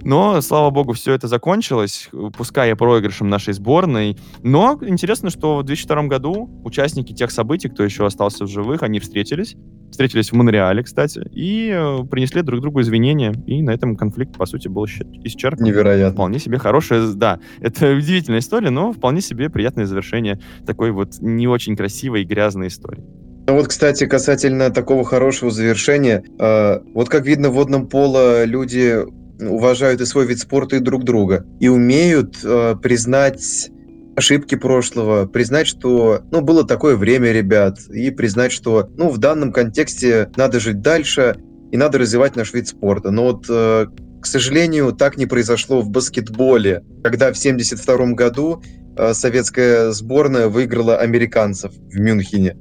Но, 0.02 0.40
слава 0.40 0.70
богу, 0.70 0.92
все 0.92 1.12
это 1.12 1.28
закончилось, 1.28 2.08
пускай 2.36 2.70
и 2.70 2.74
проигрышем 2.74 3.28
нашей 3.28 3.54
сборной. 3.54 4.16
Но 4.42 4.78
интересно, 4.82 5.30
что 5.30 5.58
в 5.58 5.64
2002 5.64 6.02
году 6.04 6.50
участники 6.64 7.12
тех 7.12 7.30
событий, 7.30 7.68
кто 7.68 7.84
еще 7.84 8.06
остался 8.06 8.44
в 8.44 8.48
живых, 8.48 8.82
они 8.82 9.00
встретились. 9.00 9.56
Встретились 9.90 10.30
в 10.30 10.34
Монреале, 10.34 10.84
кстати, 10.84 11.20
и 11.32 11.68
э, 11.74 12.04
принесли 12.08 12.42
друг 12.42 12.60
другу 12.60 12.80
извинения. 12.80 13.34
И 13.46 13.60
на 13.60 13.70
этом 13.70 13.96
конфликт, 13.96 14.36
по 14.36 14.46
сути, 14.46 14.68
был 14.68 14.84
исчерпан. 14.86 15.64
Невероятно. 15.64 16.14
Вполне 16.14 16.38
себе 16.38 16.58
хорошая, 16.58 17.12
да, 17.12 17.40
это 17.60 17.92
удивительная 17.92 18.38
история, 18.38 18.70
но 18.70 18.92
вполне 18.92 19.20
себе 19.20 19.50
приятное 19.50 19.86
завершение 19.86 20.40
такой 20.64 20.92
вот 20.92 21.18
не 21.20 21.48
очень 21.48 21.76
красивой 21.76 22.22
и 22.22 22.24
грязной 22.24 22.68
истории. 22.68 23.04
Ну 23.48 23.56
вот, 23.56 23.66
кстати, 23.66 24.06
касательно 24.06 24.70
такого 24.70 25.04
хорошего 25.04 25.50
завершения, 25.50 26.22
э, 26.38 26.78
вот 26.94 27.08
как 27.08 27.26
видно 27.26 27.50
в 27.50 27.54
водном 27.54 27.88
поло 27.88 28.44
люди 28.44 29.04
уважают 29.40 30.00
и 30.00 30.06
свой 30.06 30.26
вид 30.26 30.38
спорта, 30.38 30.76
и 30.76 30.80
друг 30.80 31.04
друга. 31.04 31.44
И 31.60 31.68
умеют 31.68 32.38
э, 32.44 32.76
признать 32.82 33.70
ошибки 34.16 34.54
прошлого, 34.54 35.26
признать, 35.26 35.66
что, 35.66 36.22
ну, 36.30 36.40
было 36.40 36.66
такое 36.66 36.96
время, 36.96 37.32
ребят, 37.32 37.78
и 37.88 38.10
признать, 38.10 38.52
что, 38.52 38.90
ну, 38.96 39.08
в 39.08 39.18
данном 39.18 39.52
контексте 39.52 40.30
надо 40.36 40.60
жить 40.60 40.82
дальше, 40.82 41.36
и 41.72 41.76
надо 41.76 41.98
развивать 41.98 42.36
наш 42.36 42.52
вид 42.52 42.68
спорта. 42.68 43.10
Но 43.10 43.24
вот, 43.24 43.46
э, 43.48 43.86
к 44.20 44.26
сожалению, 44.26 44.92
так 44.92 45.16
не 45.16 45.26
произошло 45.26 45.80
в 45.80 45.88
баскетболе, 45.88 46.82
когда 47.02 47.32
в 47.32 47.38
1972 47.38 48.12
году 48.12 48.62
э, 48.96 49.14
советская 49.14 49.90
сборная 49.92 50.48
выиграла 50.48 50.98
американцев 50.98 51.72
в 51.72 51.98
Мюнхене. 51.98 52.56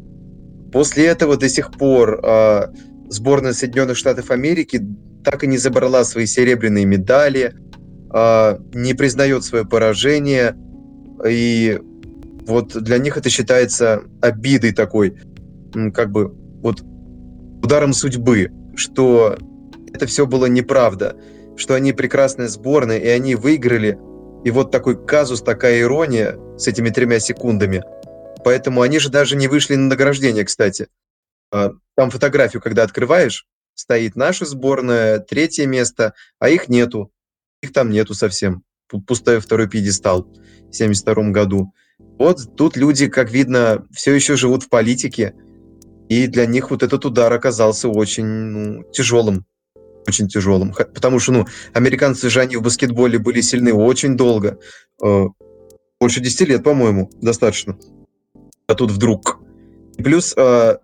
После 0.71 1.07
этого 1.07 1.36
до 1.36 1.50
сих 1.50 1.71
пор 1.71 2.19
э, 2.24 2.67
сборная 3.09 3.53
Соединенных 3.53 3.98
Штатов 3.98 4.31
Америки 4.31 4.79
так 5.23 5.43
и 5.43 5.47
не 5.47 5.57
забрала 5.57 6.03
свои 6.03 6.25
серебряные 6.25 6.85
медали, 6.85 7.55
а, 8.11 8.59
не 8.73 8.93
признает 8.93 9.43
свое 9.43 9.65
поражение. 9.65 10.55
И 11.27 11.79
вот 12.45 12.81
для 12.81 12.97
них 12.97 13.17
это 13.17 13.29
считается 13.29 14.03
обидой 14.21 14.73
такой, 14.73 15.17
как 15.93 16.11
бы 16.11 16.33
вот 16.61 16.81
ударом 17.63 17.93
судьбы, 17.93 18.51
что 18.75 19.38
это 19.93 20.05
все 20.07 20.25
было 20.25 20.45
неправда, 20.45 21.15
что 21.57 21.75
они 21.75 21.93
прекрасная 21.93 22.47
сборная, 22.47 22.97
и 22.97 23.07
они 23.07 23.35
выиграли. 23.35 23.97
И 24.45 24.51
вот 24.51 24.71
такой 24.71 25.05
казус, 25.05 25.41
такая 25.41 25.81
ирония 25.81 26.38
с 26.57 26.67
этими 26.67 26.89
тремя 26.89 27.19
секундами. 27.19 27.83
Поэтому 28.43 28.81
они 28.81 28.99
же 28.99 29.09
даже 29.09 29.35
не 29.35 29.49
вышли 29.49 29.75
на 29.75 29.88
награждение, 29.88 30.45
кстати. 30.45 30.88
А, 31.51 31.73
там 31.95 32.09
фотографию, 32.09 32.61
когда 32.61 32.83
открываешь, 32.83 33.45
стоит 33.79 34.17
наша 34.17 34.45
сборная, 34.45 35.19
третье 35.19 35.65
место, 35.65 36.13
а 36.38 36.50
их 36.50 36.67
нету. 36.67 37.12
Их 37.62 37.71
там 37.71 37.89
нету 37.89 38.13
совсем. 38.13 38.63
Пустой 39.07 39.39
второй 39.39 39.69
пьедестал 39.69 40.27
в 40.69 40.74
72 40.75 41.29
году. 41.29 41.74
Вот 42.17 42.55
тут 42.57 42.75
люди, 42.75 43.07
как 43.07 43.31
видно, 43.31 43.86
все 43.91 44.13
еще 44.13 44.36
живут 44.36 44.63
в 44.63 44.69
политике, 44.69 45.33
и 46.09 46.27
для 46.27 46.45
них 46.45 46.71
вот 46.71 46.83
этот 46.83 47.05
удар 47.05 47.31
оказался 47.31 47.88
очень 47.88 48.25
ну, 48.25 48.83
тяжелым. 48.91 49.45
Очень 50.07 50.27
тяжелым. 50.27 50.74
Потому 50.74 51.19
что, 51.19 51.31
ну, 51.31 51.48
американцы 51.74 52.29
же 52.29 52.41
они 52.41 52.57
в 52.57 52.62
баскетболе 52.62 53.19
были 53.19 53.41
сильны 53.41 53.74
очень 53.74 54.17
долго. 54.17 54.57
Э, 55.03 55.25
больше 56.01 56.19
10 56.19 56.50
лет, 56.50 56.63
по-моему, 56.63 57.09
достаточно. 57.21 57.77
А 58.67 58.75
тут 58.75 58.91
вдруг. 58.91 59.39
Плюс 59.98 60.33
э, 60.36 60.77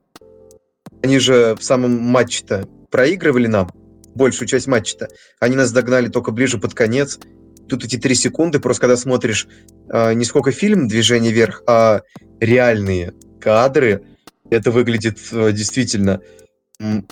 они 1.02 1.20
же 1.20 1.56
в 1.56 1.64
самом 1.64 2.00
матче-то 2.00 2.68
проигрывали 2.96 3.48
нам 3.48 3.70
большую 4.16 4.48
часть 4.48 4.68
матча-то. 4.68 5.10
Они 5.42 5.58
нас 5.58 5.74
догнали 5.74 6.08
только 6.08 6.32
ближе 6.32 6.58
под 6.58 6.74
конец. 6.74 7.20
Тут 7.68 7.84
эти 7.84 7.98
три 7.98 8.16
секунды, 8.16 8.62
просто 8.62 8.80
когда 8.80 8.96
смотришь 8.96 9.50
э, 9.92 10.14
не 10.14 10.24
сколько 10.24 10.52
фильм 10.52 10.88
«Движение 10.88 11.34
вверх», 11.34 11.62
а 11.68 12.04
реальные 12.40 13.14
кадры, 13.42 14.06
это 14.50 14.72
выглядит 14.72 15.18
э, 15.34 15.52
действительно 15.52 16.22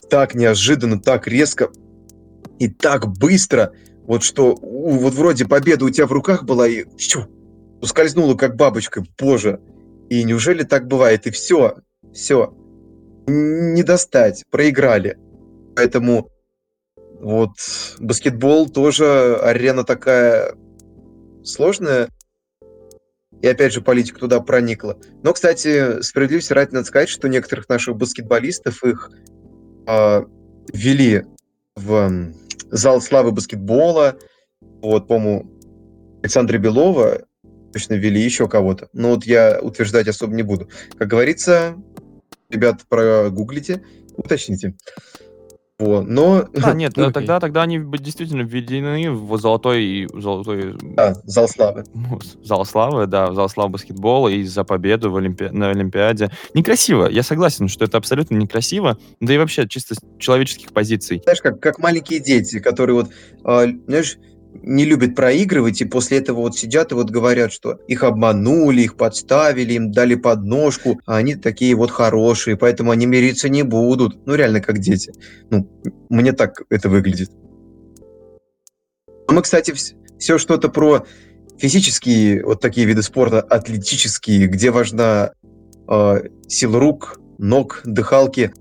так 0.10 0.36
неожиданно, 0.36 1.02
так 1.02 1.28
резко 1.28 1.70
и 2.60 2.70
так 2.70 3.06
быстро, 3.18 3.74
вот 4.08 4.24
что 4.24 4.56
у, 4.56 4.92
вот 4.92 5.16
вроде 5.16 5.46
победа 5.46 5.84
у 5.84 5.90
тебя 5.90 6.08
в 6.08 6.14
руках 6.14 6.46
была 6.46 6.66
и 6.66 6.86
чу, 6.98 7.26
ускользнула 7.82 8.36
как 8.36 8.56
бабочка, 8.56 9.04
боже. 9.20 9.60
И 10.10 10.24
неужели 10.24 10.64
так 10.64 10.88
бывает? 10.88 11.28
И 11.28 11.32
все, 11.32 11.76
все, 12.14 12.54
не 13.28 13.84
достать, 13.84 14.46
проиграли. 14.50 15.18
Поэтому 15.76 16.30
вот 17.20 17.52
баскетбол 18.00 18.70
тоже 18.70 19.38
арена 19.38 19.84
такая 19.84 20.56
сложная. 21.44 22.10
И 23.42 23.48
опять 23.48 23.74
же, 23.74 23.82
политика 23.82 24.20
туда 24.20 24.40
проникла. 24.40 24.98
Но, 25.22 25.34
кстати, 25.34 26.02
справедливости 26.02 26.54
ради 26.54 26.74
надо 26.74 26.86
сказать, 26.86 27.10
что 27.10 27.28
некоторых 27.28 27.68
наших 27.68 27.98
баскетболистов 27.98 28.84
их 28.84 29.12
э, 29.86 30.24
ввели 30.72 31.26
в 31.76 32.32
зал 32.72 33.02
славы 33.02 33.32
баскетбола. 33.32 34.18
Вот, 34.82 35.08
по-моему, 35.08 35.52
Александра 36.22 36.58
Белова 36.58 37.24
точно 37.74 37.96
ввели 37.96 38.22
еще 38.22 38.48
кого-то. 38.48 38.88
Но 38.94 39.10
вот 39.10 39.26
я 39.26 39.60
утверждать 39.62 40.08
особо 40.08 40.36
не 40.36 40.44
буду. 40.44 40.70
Как 40.98 41.08
говорится, 41.08 41.76
ребят, 42.50 42.82
прогуглите, 42.88 43.84
уточните. 44.16 44.76
Вот. 45.84 46.08
Но... 46.08 46.46
А, 46.62 46.74
нет, 46.74 46.98
okay. 46.98 47.12
тогда, 47.12 47.40
тогда 47.40 47.64
они 47.64 47.78
действительно 48.00 48.44
введены 48.44 49.12
в 49.12 49.38
золотой... 49.38 50.08
золотой... 50.14 50.76
Да, 50.96 51.14
зал 51.26 51.48
славы. 51.48 51.84
Зал 52.42 52.66
славы, 52.66 53.06
да, 53.06 53.34
зал 53.34 53.50
славы 53.50 53.72
баскетбола 53.72 54.30
и 54.30 54.44
за 54.44 54.64
победу 54.64 55.12
в 55.12 55.18
Олимпи... 55.18 55.50
на 55.52 55.70
Олимпиаде. 55.70 56.32
Некрасиво, 56.54 57.08
я 57.08 57.22
согласен, 57.22 57.68
что 57.68 57.84
это 57.84 57.98
абсолютно 57.98 58.36
некрасиво, 58.36 58.98
да 59.20 59.34
и 59.34 59.38
вообще 59.38 59.68
чисто 59.68 59.96
с 59.96 60.00
человеческих 60.20 60.72
позиций. 60.72 61.20
Знаешь, 61.24 61.42
как, 61.42 61.60
как 61.60 61.80
маленькие 61.80 62.22
дети, 62.22 62.60
которые 62.60 62.96
вот, 62.96 63.10
э, 63.44 63.68
знаешь, 63.88 64.18
не 64.62 64.86
любят 64.86 65.16
проигрывать, 65.16 65.82
и 65.82 65.86
после 65.86 66.20
этого 66.20 66.42
вот 66.42 66.58
сидят 66.58 66.92
и 66.92 66.96
вот 66.96 67.10
говорят, 67.10 67.52
что 67.52 67.80
их 67.88 68.04
обманули, 68.04 68.82
их 68.82 68.96
подставили, 68.96 69.74
им 69.74 69.92
дали 69.92 70.16
подножку, 70.16 71.00
а 71.06 71.18
они 71.18 71.36
такие 71.36 71.76
вот 71.76 71.92
хорошие, 71.92 72.58
поэтому 72.58 72.92
они 72.92 73.06
мириться 73.06 73.50
не 73.50 73.64
будут. 73.64 74.26
Ну, 74.26 74.36
реально, 74.36 74.62
как 74.62 74.80
дети. 74.80 75.14
Ну, 75.50 75.70
мне 76.10 76.34
так 76.34 76.62
это 76.70 76.90
выглядит. 76.90 77.32
Мы, 79.28 79.42
кстати, 79.42 79.74
все 80.20 80.38
что-то 80.38 80.70
про 80.70 81.06
физические 81.58 82.46
вот 82.46 82.62
такие 82.62 82.86
виды 82.86 83.02
спорта, 83.02 83.42
атлетические, 83.42 84.48
где 84.48 84.72
важна 84.72 85.32
э, 85.90 86.24
сила 86.48 86.80
рук, 86.80 87.20
ног, 87.38 87.82
дыхалки, 87.86 88.54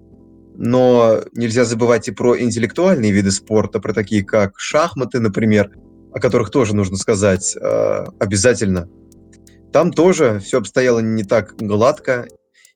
но 0.54 1.22
нельзя 1.32 1.64
забывать 1.64 2.08
и 2.08 2.12
про 2.12 2.38
интеллектуальные 2.38 3.12
виды 3.12 3.30
спорта, 3.30 3.80
про 3.80 3.92
такие 3.92 4.24
как 4.24 4.58
шахматы, 4.58 5.20
например, 5.20 5.70
о 6.12 6.20
которых 6.20 6.50
тоже 6.50 6.76
нужно 6.76 6.96
сказать 6.96 7.56
э, 7.56 8.04
обязательно. 8.18 8.88
Там 9.72 9.92
тоже 9.92 10.40
все 10.44 10.58
обстояло 10.58 11.00
не 11.00 11.24
так 11.24 11.56
гладко 11.56 12.26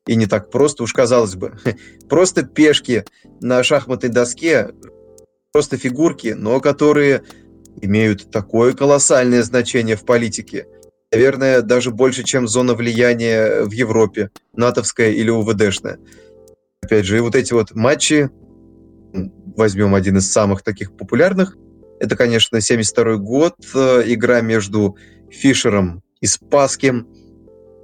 и 0.06 0.16
не 0.16 0.26
так 0.26 0.50
просто, 0.50 0.85
уж 0.85 0.92
казалось 0.92 1.35
бы. 1.35 1.52
Просто 2.09 2.42
пешки 2.45 3.04
на 3.40 3.62
шахматной 3.62 4.09
доске, 4.09 4.71
просто 5.52 5.76
фигурки, 5.76 6.28
но 6.28 6.61
которые 6.61 7.23
имеют 7.80 8.30
такое 8.30 8.73
колоссальное 8.73 9.42
значение 9.42 9.97
в 9.97 10.04
политике. 10.04 10.66
Наверное, 11.11 11.62
даже 11.62 11.90
больше, 11.90 12.25
чем 12.25 12.47
зона 12.47 12.75
влияния 12.75 13.62
в 13.62 13.73
Европе, 13.73 14.30
натовская 14.54 15.11
или 15.11 15.30
УВДшная. 15.30 15.99
Опять 16.87 17.05
же, 17.05 17.16
и 17.16 17.21
вот 17.21 17.35
эти 17.35 17.52
вот 17.52 17.75
матчи, 17.75 18.31
возьмем 19.57 19.97
один 19.97 20.19
из 20.19 20.31
самых 20.31 20.62
таких 20.62 20.97
популярных, 20.97 21.57
это, 21.99 22.14
конечно, 22.14 22.61
72 22.61 23.16
год, 23.16 23.57
э, 23.75 24.02
игра 24.07 24.40
между 24.40 24.97
Фишером 25.28 26.00
и 26.21 26.26
Спасским, 26.28 27.09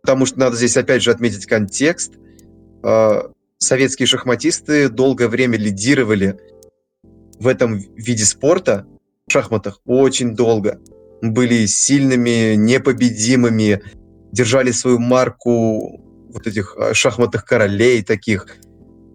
потому 0.03 0.25
что 0.25 0.39
надо 0.39 0.55
здесь 0.55 0.77
опять 0.77 1.03
же 1.03 1.11
отметить 1.11 1.47
контекст. 1.47 2.13
Э, 2.85 3.23
советские 3.59 4.07
шахматисты 4.07 4.89
долгое 4.89 5.27
время 5.27 5.59
лидировали 5.59 6.39
в 7.41 7.49
этом 7.49 7.79
виде 7.97 8.25
спорта, 8.25 8.87
в 9.27 9.33
шахматах, 9.33 9.81
очень 9.85 10.37
долго. 10.37 10.79
Были 11.23 11.67
сильными, 11.67 12.55
непобедимыми, 12.55 13.83
держали 14.31 14.71
свою 14.71 15.01
марку 15.01 16.01
вот 16.33 16.47
этих 16.47 16.77
э, 16.79 16.95
шахматных 16.95 17.45
королей 17.45 18.05
таких. 18.05 18.47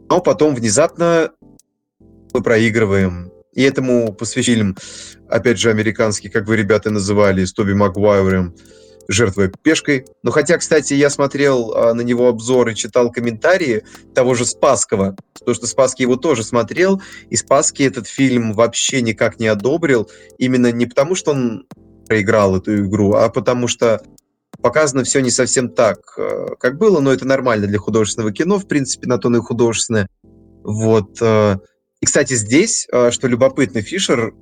Но 0.09 0.21
потом 0.21 0.55
внезапно 0.55 1.31
мы 2.33 2.41
проигрываем 2.41 3.31
и 3.57 3.63
этому 3.63 4.13
посвящен 4.13 4.53
фильм, 4.53 4.77
опять 5.27 5.57
же, 5.57 5.71
американский, 5.71 6.29
как 6.29 6.47
вы, 6.47 6.57
ребята, 6.57 6.91
называли, 6.91 7.43
с 7.43 7.53
Тоби 7.53 7.73
Магуайром. 7.73 8.55
жертвуя 9.09 9.51
пешкой. 9.63 10.05
Но 10.21 10.31
хотя, 10.31 10.57
кстати, 10.57 10.93
я 10.93 11.09
смотрел 11.09 11.73
а, 11.73 11.93
на 11.93 12.01
него 12.01 12.27
обзор 12.27 12.69
и 12.69 12.75
читал 12.75 13.11
комментарии 13.11 13.83
того 14.13 14.35
же 14.35 14.45
Спаскова, 14.45 15.15
потому 15.33 15.55
что 15.55 15.65
Спаски 15.65 16.01
его 16.03 16.17
тоже 16.17 16.43
смотрел, 16.43 17.01
и 17.29 17.35
Спаски 17.35 17.83
этот 17.83 18.07
фильм 18.07 18.53
вообще 18.53 19.01
никак 19.01 19.39
не 19.39 19.47
одобрил, 19.47 20.09
именно 20.37 20.71
не 20.71 20.85
потому, 20.85 21.15
что 21.15 21.31
он 21.31 21.65
проиграл 22.05 22.57
эту 22.57 22.85
игру, 22.85 23.13
а 23.13 23.29
потому 23.29 23.67
что 23.67 24.03
показано 24.67 25.05
все 25.05 25.21
не 25.21 25.31
совсем 25.31 25.69
так, 25.69 25.99
э, 26.17 26.55
как 26.59 26.77
было, 26.77 26.99
но 26.99 27.13
это 27.13 27.25
нормально 27.25 27.67
для 27.67 27.79
художественного 27.79 28.33
кино, 28.33 28.59
в 28.59 28.67
принципе, 28.67 29.07
на 29.07 29.17
то 29.17 29.33
и 29.33 29.39
художественное. 29.39 30.09
Вот. 30.61 31.21
Э. 31.21 31.55
И, 32.01 32.05
кстати, 32.05 32.33
здесь, 32.33 32.85
э, 32.91 33.11
что 33.11 33.29
любопытно, 33.29 33.81
Фишер, 33.81 34.33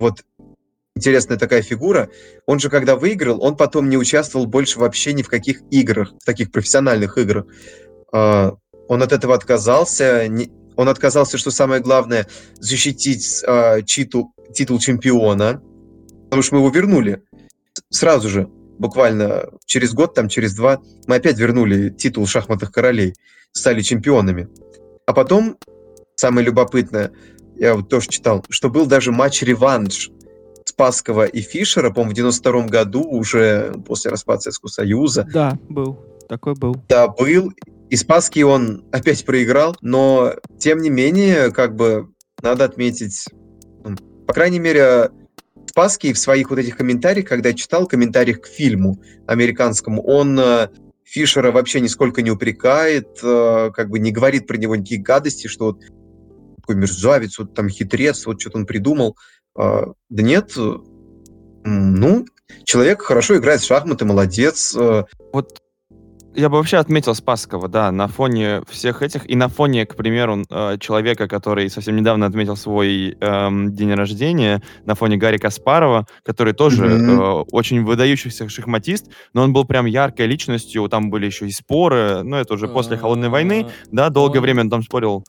вот 0.00 0.24
интересная 0.94 1.36
такая 1.36 1.60
фигура, 1.60 2.08
он 2.46 2.58
же, 2.58 2.70
когда 2.70 2.96
выиграл, 2.96 3.44
он 3.44 3.54
потом 3.54 3.90
не 3.90 3.98
участвовал 3.98 4.46
больше 4.46 4.78
вообще 4.78 5.12
ни 5.12 5.20
в 5.20 5.28
каких 5.28 5.60
играх, 5.70 6.14
в 6.18 6.24
таких 6.24 6.50
профессиональных 6.50 7.18
играх. 7.18 7.44
Он 8.12 9.02
от 9.02 9.12
этого 9.12 9.34
отказался, 9.34 10.26
он 10.76 10.88
отказался, 10.88 11.36
что 11.36 11.50
самое 11.50 11.82
главное, 11.82 12.26
защитить 12.54 13.44
титул, 13.84 14.32
титул 14.54 14.78
чемпиона, 14.78 15.60
потому 16.24 16.42
что 16.42 16.54
мы 16.54 16.60
его 16.62 16.70
вернули 16.70 17.22
сразу 17.90 18.30
же 18.30 18.48
буквально 18.78 19.50
через 19.64 19.92
год, 19.92 20.14
там 20.14 20.28
через 20.28 20.54
два, 20.54 20.80
мы 21.06 21.16
опять 21.16 21.38
вернули 21.38 21.90
титул 21.90 22.26
шахматных 22.26 22.72
королей, 22.72 23.14
стали 23.52 23.80
чемпионами. 23.82 24.48
А 25.06 25.12
потом, 25.12 25.56
самое 26.14 26.46
любопытное, 26.46 27.12
я 27.56 27.74
вот 27.74 27.88
тоже 27.88 28.08
читал, 28.08 28.44
что 28.50 28.68
был 28.68 28.86
даже 28.86 29.12
матч-реванш 29.12 30.10
Спаскова 30.64 31.26
и 31.26 31.40
Фишера, 31.40 31.90
по-моему, 31.90 32.10
в 32.10 32.14
92 32.14 32.66
году, 32.66 33.02
уже 33.04 33.72
после 33.86 34.10
распада 34.10 34.42
Советского 34.42 34.68
Союза. 34.68 35.26
Да, 35.32 35.58
был. 35.68 35.98
Такой 36.28 36.54
был. 36.54 36.76
Да, 36.88 37.08
был. 37.08 37.52
И 37.88 37.96
Спасский 37.96 38.42
он 38.42 38.84
опять 38.90 39.24
проиграл, 39.24 39.76
но, 39.80 40.34
тем 40.58 40.80
не 40.80 40.90
менее, 40.90 41.52
как 41.52 41.76
бы, 41.76 42.08
надо 42.42 42.64
отметить, 42.64 43.26
по 44.26 44.34
крайней 44.34 44.58
мере, 44.58 45.10
Спасский 45.76 46.14
в 46.14 46.18
своих 46.18 46.48
вот 46.48 46.58
этих 46.58 46.78
комментариях, 46.78 47.28
когда 47.28 47.52
читал 47.52 47.86
комментариях 47.86 48.40
к 48.40 48.46
фильму 48.46 48.98
американскому, 49.26 50.02
он 50.02 50.40
э, 50.40 50.68
Фишера 51.04 51.52
вообще 51.52 51.80
нисколько 51.80 52.22
не 52.22 52.30
упрекает, 52.30 53.18
э, 53.22 53.70
как 53.74 53.90
бы 53.90 53.98
не 53.98 54.10
говорит 54.10 54.46
про 54.46 54.56
него 54.56 54.74
никаких 54.74 55.02
гадостей, 55.02 55.50
что 55.50 55.66
вот 55.66 55.82
такой 56.56 56.76
мерзавец, 56.76 57.38
вот 57.38 57.52
там 57.52 57.68
хитрец, 57.68 58.24
вот 58.24 58.40
что-то 58.40 58.56
он 58.56 58.64
придумал. 58.64 59.18
Э, 59.54 59.88
да 60.08 60.22
нет, 60.22 60.54
ну, 61.66 62.24
человек 62.64 63.02
хорошо 63.02 63.36
играет 63.36 63.60
в 63.60 63.66
шахматы, 63.66 64.06
молодец. 64.06 64.74
Вот 64.74 65.60
я 66.36 66.48
бы 66.48 66.58
вообще 66.58 66.76
отметил 66.76 67.14
Спасского, 67.14 67.68
да, 67.68 67.90
на 67.90 68.08
фоне 68.08 68.62
всех 68.68 69.02
этих, 69.02 69.28
и 69.28 69.34
на 69.34 69.48
фоне, 69.48 69.86
к 69.86 69.96
примеру, 69.96 70.44
э, 70.48 70.76
человека, 70.78 71.28
который 71.28 71.70
совсем 71.70 71.96
недавно 71.96 72.26
отметил 72.26 72.56
свой 72.56 73.16
эм, 73.20 73.74
день 73.74 73.94
рождения, 73.94 74.62
на 74.84 74.94
фоне 74.94 75.16
Гарри 75.16 75.38
Каспарова, 75.38 76.06
который 76.22 76.52
тоже 76.52 76.84
mm-hmm. 76.84 77.42
э, 77.42 77.44
очень 77.50 77.84
выдающийся 77.84 78.48
шахматист, 78.48 79.06
но 79.32 79.42
он 79.42 79.52
был 79.52 79.64
прям 79.64 79.86
яркой 79.86 80.26
личностью, 80.26 80.88
там 80.88 81.10
были 81.10 81.26
еще 81.26 81.46
и 81.46 81.50
споры, 81.50 82.22
но 82.22 82.38
это 82.38 82.54
уже 82.54 82.68
после 82.68 82.96
Холодной 82.96 83.28
войны, 83.28 83.66
да, 83.90 84.10
долгое 84.10 84.40
время 84.40 84.62
он 84.62 84.70
там 84.70 84.82
спорил 84.82 85.24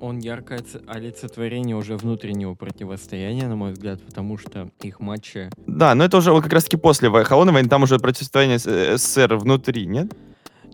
он 0.00 0.18
яркое 0.18 0.60
олицетворение 0.86 1.76
уже 1.76 1.96
внутреннего 1.96 2.54
противостояния, 2.54 3.46
на 3.46 3.56
мой 3.56 3.72
взгляд, 3.72 4.00
потому 4.02 4.38
что 4.38 4.68
их 4.80 5.00
матчи... 5.00 5.50
Да, 5.66 5.94
но 5.94 6.04
это 6.04 6.16
уже 6.16 6.32
вот 6.32 6.42
как 6.42 6.52
раз-таки 6.52 6.76
после 6.76 7.10
Холодной 7.24 7.52
войны, 7.52 7.68
там 7.68 7.82
уже 7.82 7.98
противостояние 7.98 8.58
э, 8.64 8.96
СССР 8.96 9.36
внутри, 9.36 9.86
нет? 9.86 10.12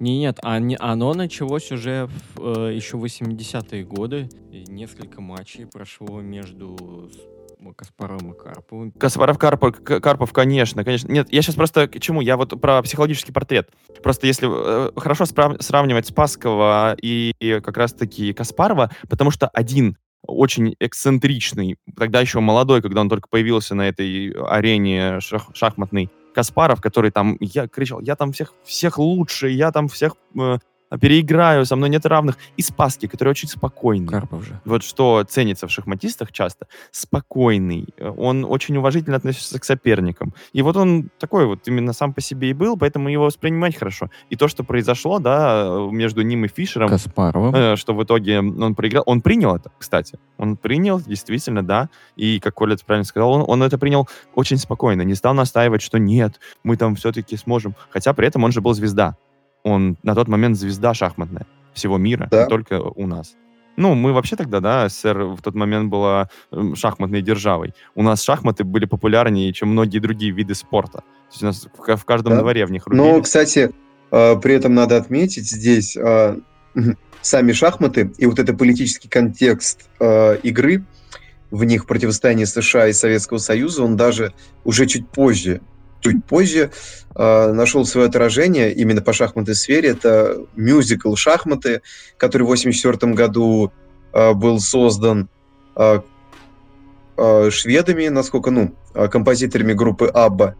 Не, 0.00 0.18
нет, 0.18 0.38
оно 0.42 1.14
началось 1.14 1.72
уже 1.72 2.08
в, 2.34 2.70
еще 2.70 2.96
в 2.96 3.04
80-е 3.04 3.84
годы. 3.84 4.28
И 4.52 4.64
несколько 4.70 5.20
матчей 5.20 5.66
прошло 5.66 6.20
между 6.20 6.76
Каспаровым 7.76 8.32
и 8.32 8.38
Карповым. 8.38 8.92
Каспаров, 8.92 9.38
Карпов, 9.38 9.82
Карпов, 9.82 10.32
конечно, 10.32 10.84
конечно. 10.84 11.10
Нет, 11.10 11.28
я 11.32 11.42
сейчас 11.42 11.56
просто 11.56 11.88
к 11.88 12.00
чему? 12.00 12.20
Я 12.20 12.36
вот 12.36 12.60
про 12.60 12.82
психологический 12.82 13.32
портрет. 13.32 13.70
Просто 14.02 14.26
если 14.26 14.48
э, 14.48 14.92
хорошо 14.96 15.24
справ- 15.24 15.60
сравнивать 15.60 16.06
Спасского 16.06 16.94
и, 17.00 17.34
и 17.40 17.60
как 17.60 17.76
раз-таки 17.76 18.32
Каспарова, 18.32 18.90
потому 19.08 19.30
что 19.30 19.48
один 19.48 19.96
очень 20.22 20.74
эксцентричный, 20.80 21.76
тогда 21.96 22.20
еще 22.20 22.40
молодой, 22.40 22.82
когда 22.82 23.00
он 23.00 23.08
только 23.08 23.28
появился 23.28 23.74
на 23.74 23.88
этой 23.88 24.30
арене 24.30 25.20
шах 25.20 25.50
шахматной, 25.54 26.10
Каспаров, 26.34 26.80
который 26.80 27.10
там 27.10 27.36
я 27.40 27.68
кричал, 27.68 28.00
я 28.00 28.16
там 28.16 28.32
всех, 28.32 28.54
всех 28.64 28.98
лучше, 28.98 29.48
я 29.48 29.72
там 29.72 29.88
всех 29.88 30.14
э, 30.38 30.58
переиграю, 30.96 31.66
со 31.66 31.76
мной 31.76 31.90
нет 31.90 32.06
равных. 32.06 32.36
И 32.56 32.62
Спаски, 32.62 33.06
который 33.06 33.30
очень 33.30 33.48
спокойный. 33.48 34.08
Карпов 34.08 34.44
же. 34.44 34.60
Вот 34.64 34.82
что 34.82 35.24
ценится 35.28 35.66
в 35.66 35.70
шахматистах 35.70 36.32
часто. 36.32 36.66
Спокойный. 36.90 37.88
Он 38.16 38.44
очень 38.44 38.76
уважительно 38.76 39.16
относится 39.16 39.58
к 39.58 39.64
соперникам. 39.64 40.32
И 40.52 40.62
вот 40.62 40.76
он 40.76 41.10
такой 41.18 41.46
вот 41.46 41.66
именно 41.68 41.92
сам 41.92 42.12
по 42.14 42.20
себе 42.20 42.50
и 42.50 42.52
был, 42.52 42.76
поэтому 42.76 43.08
его 43.08 43.24
воспринимать 43.24 43.76
хорошо. 43.76 44.10
И 44.30 44.36
то, 44.36 44.48
что 44.48 44.64
произошло, 44.64 45.18
да, 45.18 45.88
между 45.90 46.22
ним 46.22 46.44
и 46.44 46.48
Фишером, 46.48 46.88
Каспаровым. 46.88 47.54
Э, 47.54 47.76
что 47.76 47.94
в 47.94 48.02
итоге 48.02 48.38
он 48.38 48.74
проиграл. 48.74 49.02
Он 49.06 49.20
принял 49.20 49.54
это, 49.54 49.70
кстати. 49.78 50.18
Он 50.38 50.56
принял, 50.56 51.00
действительно, 51.00 51.62
да. 51.62 51.88
И, 52.16 52.40
как 52.40 52.54
Коля 52.54 52.76
правильно 52.86 53.04
сказал, 53.04 53.32
он, 53.32 53.44
он 53.46 53.62
это 53.62 53.78
принял 53.78 54.08
очень 54.34 54.56
спокойно. 54.56 55.02
Не 55.02 55.14
стал 55.14 55.34
настаивать, 55.34 55.82
что 55.82 55.98
нет, 55.98 56.40
мы 56.62 56.76
там 56.76 56.94
все-таки 56.96 57.36
сможем. 57.36 57.74
Хотя 57.90 58.12
при 58.12 58.26
этом 58.26 58.44
он 58.44 58.52
же 58.52 58.60
был 58.60 58.74
звезда 58.74 59.16
он 59.68 59.96
на 60.02 60.14
тот 60.14 60.28
момент 60.28 60.56
звезда 60.56 60.94
шахматная 60.94 61.46
всего 61.72 61.98
мира, 61.98 62.28
да. 62.30 62.42
не 62.42 62.48
только 62.48 62.80
у 62.80 63.06
нас. 63.06 63.36
Ну, 63.76 63.94
мы 63.94 64.12
вообще 64.12 64.34
тогда, 64.34 64.58
да, 64.58 64.88
СССР 64.88 65.22
в 65.22 65.40
тот 65.40 65.54
момент 65.54 65.88
была 65.88 66.28
эм, 66.50 66.74
шахматной 66.74 67.22
державой. 67.22 67.74
У 67.94 68.02
нас 68.02 68.24
шахматы 68.24 68.64
были 68.64 68.86
популярнее, 68.86 69.52
чем 69.52 69.68
многие 69.68 70.00
другие 70.00 70.32
виды 70.32 70.56
спорта. 70.56 70.98
То 70.98 71.04
есть 71.30 71.42
у 71.42 71.46
нас 71.46 71.68
в, 71.72 71.96
в 71.96 72.04
каждом 72.04 72.32
да. 72.32 72.40
дворе 72.40 72.66
в 72.66 72.72
них 72.72 72.88
рубили. 72.88 73.00
Но, 73.00 73.22
кстати, 73.22 73.70
э, 74.10 74.36
при 74.42 74.54
этом 74.54 74.74
надо 74.74 74.96
отметить 74.96 75.48
здесь 75.48 75.96
э, 75.96 76.38
сами 77.22 77.52
шахматы 77.52 78.12
и 78.18 78.26
вот 78.26 78.40
этот 78.40 78.58
политический 78.58 79.08
контекст 79.08 79.88
э, 80.00 80.38
игры, 80.42 80.84
в 81.52 81.62
них 81.62 81.86
противостояние 81.86 82.46
США 82.46 82.88
и 82.88 82.92
Советского 82.92 83.38
Союза, 83.38 83.82
он 83.84 83.96
даже 83.96 84.32
уже 84.64 84.86
чуть 84.86 85.08
позже 85.08 85.60
чуть 86.00 86.24
позже 86.24 86.70
э, 87.14 87.52
нашел 87.52 87.84
свое 87.84 88.08
отражение 88.08 88.72
именно 88.72 89.00
по 89.00 89.12
шахматной 89.12 89.54
сфере. 89.54 89.90
Это 89.90 90.38
мюзикл 90.56 91.14
«Шахматы», 91.14 91.82
который 92.16 92.42
в 92.42 92.50
1984 92.50 93.12
году 93.14 93.72
э, 94.12 94.32
был 94.34 94.60
создан 94.60 95.28
э, 95.76 96.00
э, 97.16 97.50
шведами, 97.50 98.08
насколько, 98.08 98.50
ну, 98.50 98.74
композиторами 99.10 99.72
группы 99.72 100.06
«Абба». 100.06 100.54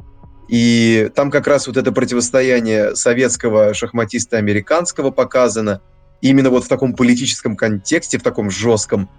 И 0.48 1.10
там 1.14 1.30
как 1.30 1.46
раз 1.46 1.66
вот 1.66 1.76
это 1.76 1.92
противостояние 1.92 2.96
советского 2.96 3.74
шахматиста 3.74 4.38
американского 4.38 5.10
показано 5.10 5.82
именно 6.22 6.48
вот 6.48 6.64
в 6.64 6.68
таком 6.68 6.94
политическом 6.94 7.54
контексте, 7.54 8.18
в 8.18 8.22
таком 8.22 8.50
жестком, 8.50 9.10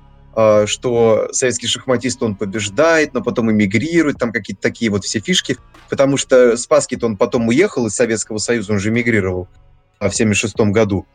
что 0.65 1.29
советский 1.31 1.67
шахматист, 1.67 2.21
он 2.21 2.35
побеждает, 2.35 3.13
но 3.13 3.21
потом 3.21 3.51
эмигрирует, 3.51 4.17
там 4.17 4.31
какие-то 4.31 4.61
такие 4.61 4.91
вот 4.91 5.03
все 5.03 5.19
фишки, 5.19 5.57
потому 5.89 6.17
что 6.17 6.55
Спаский-то 6.55 7.05
он 7.05 7.17
потом 7.17 7.47
уехал 7.47 7.87
из 7.87 7.95
Советского 7.95 8.37
Союза, 8.37 8.73
он 8.73 8.79
же 8.79 8.89
эмигрировал 8.89 9.47
в 9.99 10.11
76 10.11 10.55
году. 10.71 11.05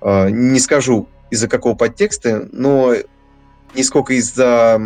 А, 0.00 0.28
не 0.28 0.60
скажу, 0.60 1.08
из-за 1.30 1.48
какого 1.48 1.74
подтекста, 1.74 2.48
но 2.52 2.94
не 3.74 3.82
сколько 3.82 4.14
из-за 4.14 4.80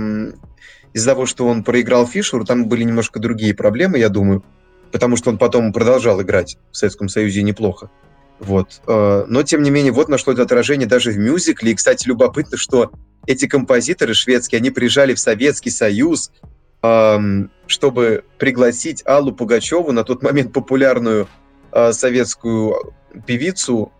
из-за 0.94 1.10
того, 1.10 1.26
что 1.26 1.46
он 1.46 1.62
проиграл 1.62 2.06
Фишеру, 2.06 2.44
там 2.44 2.66
были 2.66 2.82
немножко 2.82 3.20
другие 3.20 3.54
проблемы, 3.54 3.98
я 3.98 4.08
думаю, 4.08 4.42
потому 4.90 5.16
что 5.16 5.30
он 5.30 5.38
потом 5.38 5.72
продолжал 5.72 6.20
играть 6.22 6.56
в 6.72 6.76
Советском 6.76 7.08
Союзе 7.08 7.42
неплохо. 7.42 7.90
Вот. 8.38 8.80
А, 8.86 9.24
но, 9.28 9.42
тем 9.42 9.62
не 9.62 9.70
менее, 9.70 9.92
вот 9.92 10.08
нашло 10.08 10.32
это 10.32 10.42
отражение 10.42 10.88
даже 10.88 11.10
в 11.10 11.18
мюзикле. 11.18 11.72
И, 11.72 11.74
кстати, 11.74 12.06
любопытно, 12.08 12.56
что 12.56 12.90
эти 13.28 13.46
композиторы 13.46 14.14
шведские, 14.14 14.58
они 14.58 14.70
приезжали 14.70 15.12
в 15.12 15.20
Советский 15.20 15.68
Союз, 15.68 16.32
чтобы 16.80 18.24
пригласить 18.38 19.02
Аллу 19.04 19.32
Пугачеву, 19.32 19.92
на 19.92 20.02
тот 20.02 20.22
момент 20.22 20.52
популярную 20.52 21.28
э, 21.72 21.92
советскую 21.92 22.94
певицу, 23.26 23.92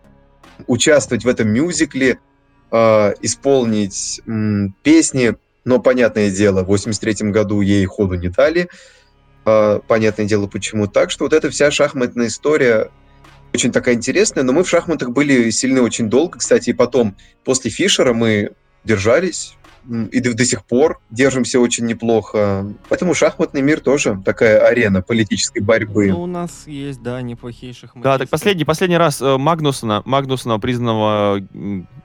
участвовать 0.65 1.25
в 1.25 1.27
этом 1.27 1.49
мюзикле, 1.49 2.19
э, 2.71 3.13
исполнить 3.21 4.21
песни. 4.81 5.35
Но, 5.65 5.79
понятное 5.79 6.31
дело, 6.31 6.63
в 6.63 6.67
83 6.67 7.29
году 7.31 7.61
ей 7.61 7.85
ходу 7.85 8.15
не 8.15 8.29
дали. 8.29 8.69
Э, 9.45 9.81
понятное 9.87 10.25
дело, 10.25 10.47
почему 10.47 10.87
так, 10.87 11.11
что 11.11 11.25
вот 11.25 11.33
эта 11.33 11.51
вся 11.51 11.69
шахматная 11.69 12.27
история 12.27 12.89
очень 13.53 13.71
такая 13.71 13.95
интересная, 13.95 14.43
но 14.43 14.53
мы 14.53 14.63
в 14.63 14.69
шахматах 14.69 15.09
были 15.09 15.49
сильны 15.49 15.81
очень 15.81 16.09
долго, 16.09 16.39
кстати, 16.39 16.69
и 16.69 16.73
потом, 16.73 17.15
после 17.43 17.69
Фишера 17.69 18.13
мы 18.13 18.53
держались 18.83 19.55
и 19.89 20.19
до, 20.19 20.33
до 20.33 20.45
сих 20.45 20.65
пор 20.65 20.99
держимся 21.09 21.59
очень 21.59 21.85
неплохо. 21.85 22.71
Поэтому 22.89 23.13
шахматный 23.13 23.61
мир 23.61 23.79
тоже 23.79 24.21
такая 24.23 24.59
арена 24.59 25.01
политической 25.01 25.61
борьбы. 25.61 26.09
Ну, 26.09 26.21
у 26.21 26.27
нас 26.27 26.67
есть, 26.67 27.01
да, 27.01 27.21
неплохие 27.21 27.73
шахматисты. 27.73 28.03
Да, 28.03 28.17
так 28.17 28.29
последний, 28.29 28.65
последний 28.65 28.97
раз 28.97 29.21
э, 29.21 29.37
Магнусона, 29.37 30.03
Магнусона, 30.05 30.59
признанного 30.59 31.39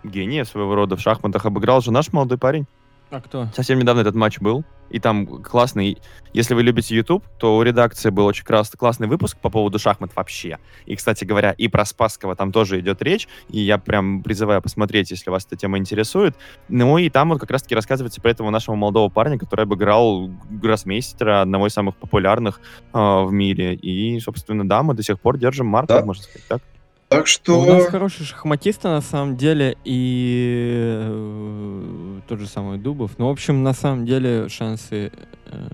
гения 0.04 0.44
своего 0.44 0.74
рода 0.74 0.96
в 0.96 1.00
шахматах, 1.00 1.44
обыграл 1.46 1.82
же 1.82 1.90
наш 1.90 2.12
молодой 2.12 2.38
парень. 2.38 2.66
А 3.10 3.20
кто? 3.20 3.48
Совсем 3.54 3.78
недавно 3.78 4.00
этот 4.00 4.14
матч 4.14 4.40
был, 4.40 4.64
и 4.90 4.98
там 4.98 5.26
классный... 5.26 5.98
Если 6.32 6.54
вы 6.54 6.62
любите 6.62 6.94
YouTube, 6.94 7.24
то 7.38 7.56
у 7.56 7.62
редакции 7.62 8.10
был 8.10 8.26
очень 8.26 8.44
крас... 8.44 8.70
классный 8.70 9.06
выпуск 9.06 9.38
по 9.38 9.50
поводу 9.50 9.78
шахмат 9.78 10.14
вообще. 10.14 10.58
И, 10.86 10.96
кстати 10.96 11.24
говоря, 11.24 11.52
и 11.52 11.68
про 11.68 11.84
Спасского 11.84 12.34
там 12.36 12.52
тоже 12.52 12.80
идет 12.80 13.02
речь, 13.02 13.28
и 13.48 13.60
я 13.60 13.78
прям 13.78 14.22
призываю 14.22 14.62
посмотреть, 14.62 15.10
если 15.10 15.30
вас 15.30 15.46
эта 15.46 15.56
тема 15.56 15.78
интересует. 15.78 16.36
Ну 16.68 16.98
и 16.98 17.08
там 17.08 17.30
вот 17.30 17.40
как 17.40 17.50
раз-таки 17.50 17.74
рассказывается 17.74 18.20
про 18.20 18.30
этого 18.30 18.50
нашего 18.50 18.74
молодого 18.74 19.08
парня, 19.08 19.38
который 19.38 19.64
обыграл 19.64 20.28
гроссмейстера, 20.50 21.42
одного 21.42 21.66
из 21.66 21.72
самых 21.72 21.96
популярных 21.96 22.60
э, 22.92 22.98
в 22.98 23.30
мире. 23.32 23.74
И, 23.74 24.18
собственно, 24.20 24.68
да, 24.68 24.82
мы 24.82 24.94
до 24.94 25.02
сих 25.02 25.20
пор 25.20 25.38
держим 25.38 25.66
марку, 25.66 25.92
да. 25.92 26.04
можно 26.04 26.22
сказать 26.22 26.46
так. 26.48 26.62
Так 27.08 27.26
что... 27.26 27.60
У 27.60 27.66
нас 27.66 27.86
хорошие 27.86 28.26
шахматисты, 28.26 28.88
на 28.88 29.00
самом 29.00 29.36
деле, 29.36 29.76
и 29.84 30.70
э, 31.04 32.20
тот 32.26 32.40
же 32.40 32.46
самый 32.46 32.78
Дубов. 32.78 33.18
Ну, 33.18 33.28
в 33.28 33.30
общем, 33.30 33.62
на 33.62 33.72
самом 33.72 34.06
деле, 34.06 34.48
шансы... 34.48 35.12
Э, 35.46 35.68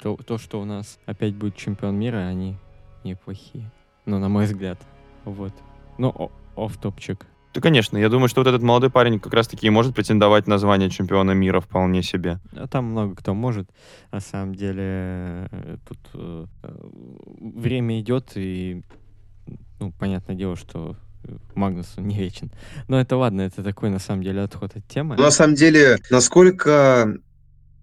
то, 0.00 0.16
то, 0.16 0.38
что 0.38 0.60
у 0.60 0.64
нас 0.64 0.98
опять 1.06 1.34
будет 1.34 1.56
чемпион 1.56 1.96
мира, 1.96 2.18
они 2.18 2.56
неплохие. 3.04 3.70
Ну, 4.06 4.18
на 4.18 4.28
мой 4.28 4.44
взгляд. 4.44 4.78
Вот. 5.24 5.52
Ну, 5.96 6.30
оф 6.56 6.76
топчик 6.76 7.26
Да, 7.54 7.60
конечно. 7.60 7.96
Я 7.96 8.08
думаю, 8.08 8.28
что 8.28 8.40
вот 8.40 8.46
этот 8.46 8.62
молодой 8.62 8.90
парень 8.90 9.18
как 9.18 9.32
раз-таки 9.32 9.70
может 9.70 9.94
претендовать 9.94 10.46
на 10.46 10.58
звание 10.58 10.90
чемпиона 10.90 11.30
мира 11.30 11.60
вполне 11.60 12.02
себе. 12.02 12.38
А 12.52 12.66
там 12.66 12.86
много 12.86 13.16
кто 13.16 13.32
может. 13.34 13.70
На 14.12 14.20
самом 14.20 14.54
деле, 14.54 15.48
э, 15.50 15.76
тут 15.88 15.98
э, 16.12 16.46
время 17.40 18.00
идет, 18.00 18.32
и 18.34 18.82
ну, 19.80 19.92
понятное 19.92 20.36
дело, 20.36 20.56
что 20.56 20.96
э, 21.24 21.36
Магнус 21.54 21.94
не 21.96 22.16
вечен. 22.16 22.50
Но 22.88 23.00
это 23.00 23.16
ладно, 23.16 23.42
это 23.42 23.62
такой, 23.62 23.90
на 23.90 23.98
самом 23.98 24.22
деле, 24.22 24.42
отход 24.42 24.76
от 24.76 24.86
темы. 24.86 25.16
на 25.16 25.30
самом 25.30 25.54
деле, 25.54 25.98
насколько 26.10 27.16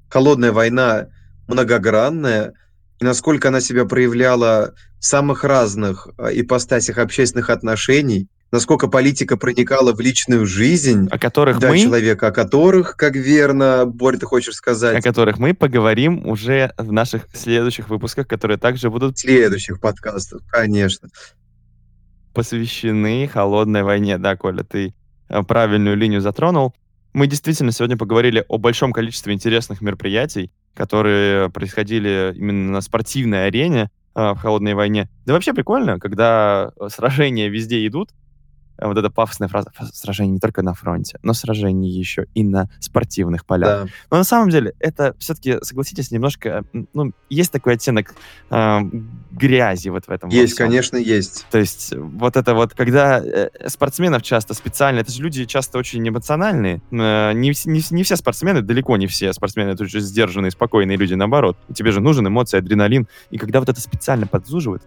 холодная 0.10 0.52
война 0.52 1.08
многогранная, 1.47 2.54
и 3.00 3.04
насколько 3.04 3.47
она 3.47 3.62
себя 3.62 3.86
проявляла 3.86 4.74
в 5.00 5.06
самых 5.06 5.43
разных 5.43 6.08
а, 6.17 6.30
ипостасях 6.32 7.00
общественных 7.00 7.50
отношений, 7.50 8.28
насколько 8.52 8.88
политика 8.88 9.38
проникала 9.38 9.93
в 9.93 10.00
личную 10.00 10.45
жизнь 10.45 11.08
о 11.10 11.17
которых 11.17 11.60
да, 11.60 11.69
мы, 11.69 11.80
человека, 11.80 12.28
о 12.28 12.32
которых, 12.32 12.95
как 12.97 13.15
верно, 13.15 13.86
Борь, 13.86 14.17
ты 14.17 14.26
хочешь 14.26 14.56
сказать, 14.56 14.97
о 14.97 15.02
которых 15.02 15.39
мы 15.39 15.54
поговорим 15.54 16.28
уже 16.28 16.74
в 16.78 16.91
наших 16.91 17.28
следующих 17.34 17.89
выпусках, 17.89 18.28
которые 18.28 18.58
также 18.58 18.89
будут... 18.89 19.17
следующих 19.17 19.80
подкастов, 19.80 20.41
конечно 20.50 21.10
посвящены 22.33 23.27
холодной 23.27 23.83
войне. 23.83 24.17
Да, 24.17 24.35
Коля, 24.35 24.63
ты 24.63 24.93
э, 25.29 25.43
правильную 25.43 25.95
линию 25.95 26.21
затронул. 26.21 26.73
Мы 27.13 27.27
действительно 27.27 27.71
сегодня 27.71 27.97
поговорили 27.97 28.45
о 28.47 28.57
большом 28.57 28.93
количестве 28.93 29.33
интересных 29.33 29.81
мероприятий, 29.81 30.51
которые 30.73 31.49
происходили 31.49 32.33
именно 32.35 32.71
на 32.71 32.81
спортивной 32.81 33.47
арене 33.47 33.89
э, 34.15 34.31
в 34.31 34.37
холодной 34.37 34.73
войне. 34.73 35.09
Да 35.25 35.33
вообще 35.33 35.53
прикольно, 35.53 35.99
когда 35.99 36.71
сражения 36.89 37.49
везде 37.49 37.85
идут, 37.85 38.11
вот 38.81 38.97
эта 38.97 39.09
пафосная 39.09 39.47
фраза 39.47 39.71
сражение 39.93 40.33
не 40.33 40.39
только 40.39 40.61
на 40.61 40.73
фронте, 40.73 41.19
но 41.23 41.33
сражение 41.33 41.91
еще 41.91 42.25
и 42.33 42.43
на 42.43 42.69
спортивных 42.79 43.45
полях. 43.45 43.85
Да. 43.85 43.91
Но 44.09 44.17
на 44.17 44.23
самом 44.23 44.49
деле 44.49 44.73
это 44.79 45.15
все-таки, 45.19 45.57
согласитесь, 45.61 46.11
немножко, 46.11 46.63
ну, 46.93 47.13
есть 47.29 47.51
такой 47.51 47.73
оттенок 47.73 48.13
э, 48.49 48.79
грязи 49.31 49.89
вот 49.89 50.05
в 50.05 50.09
этом. 50.09 50.29
Есть, 50.29 50.55
конечно, 50.55 50.97
есть. 50.97 51.45
То 51.51 51.59
есть 51.59 51.93
вот 51.95 52.35
это 52.35 52.53
вот, 52.53 52.73
когда 52.73 53.19
э, 53.19 53.49
спортсменов 53.67 54.23
часто 54.23 54.53
специально, 54.53 54.99
это 54.99 55.11
же 55.11 55.21
люди 55.21 55.45
часто 55.45 55.77
очень 55.77 56.07
эмоциональные, 56.07 56.81
э, 56.91 57.33
не, 57.33 57.53
не, 57.65 57.81
не 57.91 58.03
все 58.03 58.15
спортсмены, 58.15 58.61
далеко 58.61 58.97
не 58.97 59.07
все 59.07 59.31
спортсмены, 59.33 59.69
это 59.69 59.85
же 59.85 59.99
сдержанные, 59.99 60.51
спокойные 60.51 60.97
люди, 60.97 61.13
наоборот. 61.13 61.57
Тебе 61.73 61.91
же 61.91 62.01
нужен 62.01 62.27
эмоции, 62.27 62.57
адреналин, 62.57 63.07
и 63.29 63.37
когда 63.37 63.59
вот 63.59 63.69
это 63.69 63.79
специально 63.79 64.27
подзуживают, 64.27 64.83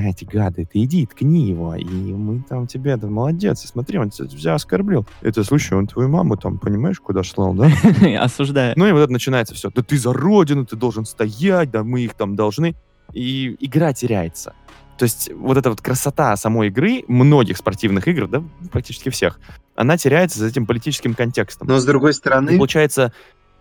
эти 0.00 0.24
гады, 0.24 0.64
ты 0.64 0.84
иди, 0.84 1.06
ткни 1.06 1.48
его, 1.48 1.74
и 1.74 1.84
мы 1.84 2.42
там 2.48 2.66
тебе, 2.66 2.96
да 2.96 3.08
молодец, 3.08 3.60
смотри, 3.60 3.98
он 3.98 4.10
тебя 4.10 4.54
оскорбил. 4.54 5.06
Это, 5.20 5.44
слушай, 5.44 5.76
он 5.76 5.86
твою 5.86 6.08
маму 6.08 6.36
там, 6.36 6.58
понимаешь, 6.58 7.00
куда 7.00 7.22
слал, 7.22 7.54
да? 7.54 7.70
Осуждаю. 8.20 8.74
Ну 8.76 8.86
и 8.86 8.92
вот 8.92 9.00
это 9.00 9.12
начинается 9.12 9.54
все. 9.54 9.70
Да 9.70 9.82
ты 9.82 9.98
за 9.98 10.12
родину, 10.12 10.64
ты 10.64 10.76
должен 10.76 11.04
стоять, 11.04 11.70
да 11.70 11.84
мы 11.84 12.02
их 12.02 12.14
там 12.14 12.36
должны. 12.36 12.74
И 13.12 13.56
игра 13.60 13.92
теряется. 13.92 14.54
То 14.98 15.04
есть 15.04 15.30
вот 15.34 15.56
эта 15.56 15.70
вот 15.70 15.80
красота 15.80 16.36
самой 16.36 16.68
игры, 16.68 17.04
многих 17.08 17.56
спортивных 17.56 18.06
игр, 18.08 18.28
да, 18.28 18.42
практически 18.70 19.08
всех, 19.08 19.40
она 19.74 19.96
теряется 19.96 20.38
за 20.38 20.46
этим 20.46 20.66
политическим 20.66 21.14
контекстом. 21.14 21.66
Но 21.68 21.78
с 21.78 21.84
другой 21.84 22.14
стороны... 22.14 22.50
И 22.50 22.56
получается, 22.56 23.12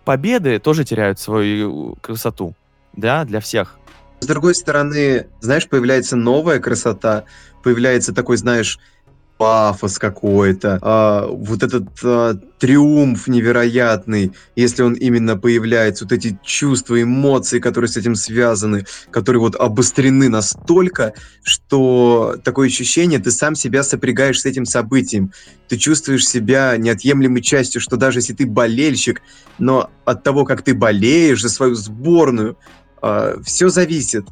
победы 0.06 0.60
тоже 0.60 0.84
теряют 0.84 1.20
свою 1.20 1.96
красоту, 2.02 2.54
да, 2.94 3.26
для 3.26 3.40
всех. 3.40 3.80
С 4.22 4.28
другой 4.28 4.54
стороны, 4.54 5.26
знаешь, 5.40 5.68
появляется 5.68 6.16
новая 6.16 6.60
красота, 6.60 7.26
появляется 7.64 8.14
такой, 8.14 8.38
знаешь, 8.38 8.78
пафос 9.40 9.98
какой-то, 9.98 10.78
а, 10.84 11.26
вот 11.28 11.64
этот 11.64 11.88
а, 12.04 12.36
триумф 12.60 13.28
невероятный, 13.28 14.34
если 14.56 14.84
он 14.84 14.94
именно 14.94 15.36
появляется, 15.38 16.06
вот 16.06 16.12
эти 16.14 16.38
чувства, 16.44 17.02
эмоции, 17.02 17.58
которые 17.58 17.90
с 17.90 17.98
этим 17.98 18.14
связаны, 18.14 18.86
которые 19.10 19.40
вот 19.40 19.56
обострены 19.56 20.30
настолько, 20.30 21.14
что 21.42 22.36
такое 22.44 22.68
ощущение, 22.68 23.18
ты 23.18 23.32
сам 23.32 23.56
себя 23.56 23.82
сопрягаешь 23.82 24.42
с 24.42 24.46
этим 24.46 24.66
событием, 24.66 25.32
ты 25.68 25.78
чувствуешь 25.78 26.28
себя 26.28 26.78
неотъемлемой 26.78 27.42
частью, 27.42 27.82
что 27.82 27.98
даже 27.98 28.20
если 28.20 28.34
ты 28.34 28.46
болельщик, 28.46 29.24
но 29.58 29.90
от 30.06 30.24
того, 30.24 30.46
как 30.46 30.62
ты 30.62 30.76
болеешь 30.76 31.42
за 31.42 31.50
свою 31.50 31.74
сборную, 31.74 32.60
все 33.44 33.70
зависит. 33.70 34.26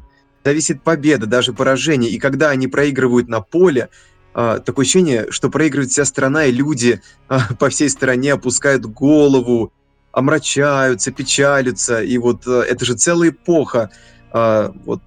Зависит 0.44 0.82
победа, 0.82 1.26
даже 1.26 1.52
поражение. 1.52 2.10
И 2.10 2.18
когда 2.18 2.50
они 2.50 2.66
проигрывают 2.66 3.28
на 3.28 3.40
поле, 3.40 3.90
а, 4.32 4.58
такое 4.58 4.84
ощущение, 4.84 5.26
что 5.30 5.50
проигрывает 5.50 5.90
вся 5.90 6.04
страна, 6.04 6.46
и 6.46 6.52
люди 6.52 7.02
а, 7.28 7.54
по 7.58 7.68
всей 7.68 7.90
стране 7.90 8.32
опускают 8.32 8.86
голову, 8.86 9.72
омрачаются, 10.12 11.12
печалятся. 11.12 12.02
И 12.02 12.16
вот 12.18 12.46
это 12.46 12.84
же 12.84 12.94
целая 12.94 13.30
эпоха, 13.30 13.90
вот 14.32 15.02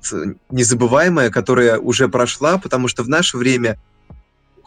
незабываемая, 0.49 1.29
которая 1.29 1.79
уже 1.79 2.09
прошла, 2.09 2.57
потому 2.57 2.87
что 2.89 3.03
в 3.03 3.09
наше 3.09 3.37
время 3.37 3.77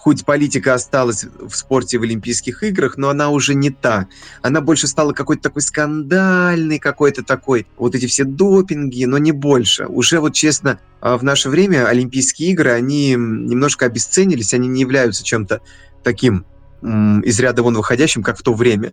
хоть 0.06 0.24
политика 0.24 0.74
осталась 0.74 1.24
в 1.24 1.52
спорте 1.52 1.98
в 1.98 2.04
Олимпийских 2.04 2.62
играх, 2.62 2.96
но 2.96 3.08
она 3.08 3.30
уже 3.30 3.56
не 3.56 3.70
та. 3.70 4.06
Она 4.40 4.60
больше 4.60 4.86
стала 4.86 5.12
какой-то 5.12 5.42
такой 5.42 5.62
скандальный, 5.62 6.78
какой-то 6.78 7.24
такой, 7.24 7.66
вот 7.76 7.96
эти 7.96 8.06
все 8.06 8.22
допинги, 8.22 9.04
но 9.04 9.18
не 9.18 9.32
больше. 9.32 9.86
Уже 9.86 10.20
вот 10.20 10.32
честно, 10.32 10.78
а, 11.00 11.18
в 11.18 11.24
наше 11.24 11.50
время 11.50 11.88
Олимпийские 11.88 12.50
игры, 12.50 12.70
они 12.70 13.14
немножко 13.14 13.86
обесценились, 13.86 14.54
они 14.54 14.68
не 14.68 14.82
являются 14.82 15.24
чем-то 15.24 15.60
таким 16.04 16.46
из 16.82 17.40
ряда 17.40 17.64
вон 17.64 17.74
выходящим, 17.74 18.22
как 18.22 18.38
в 18.38 18.44
то 18.44 18.54
время. 18.54 18.92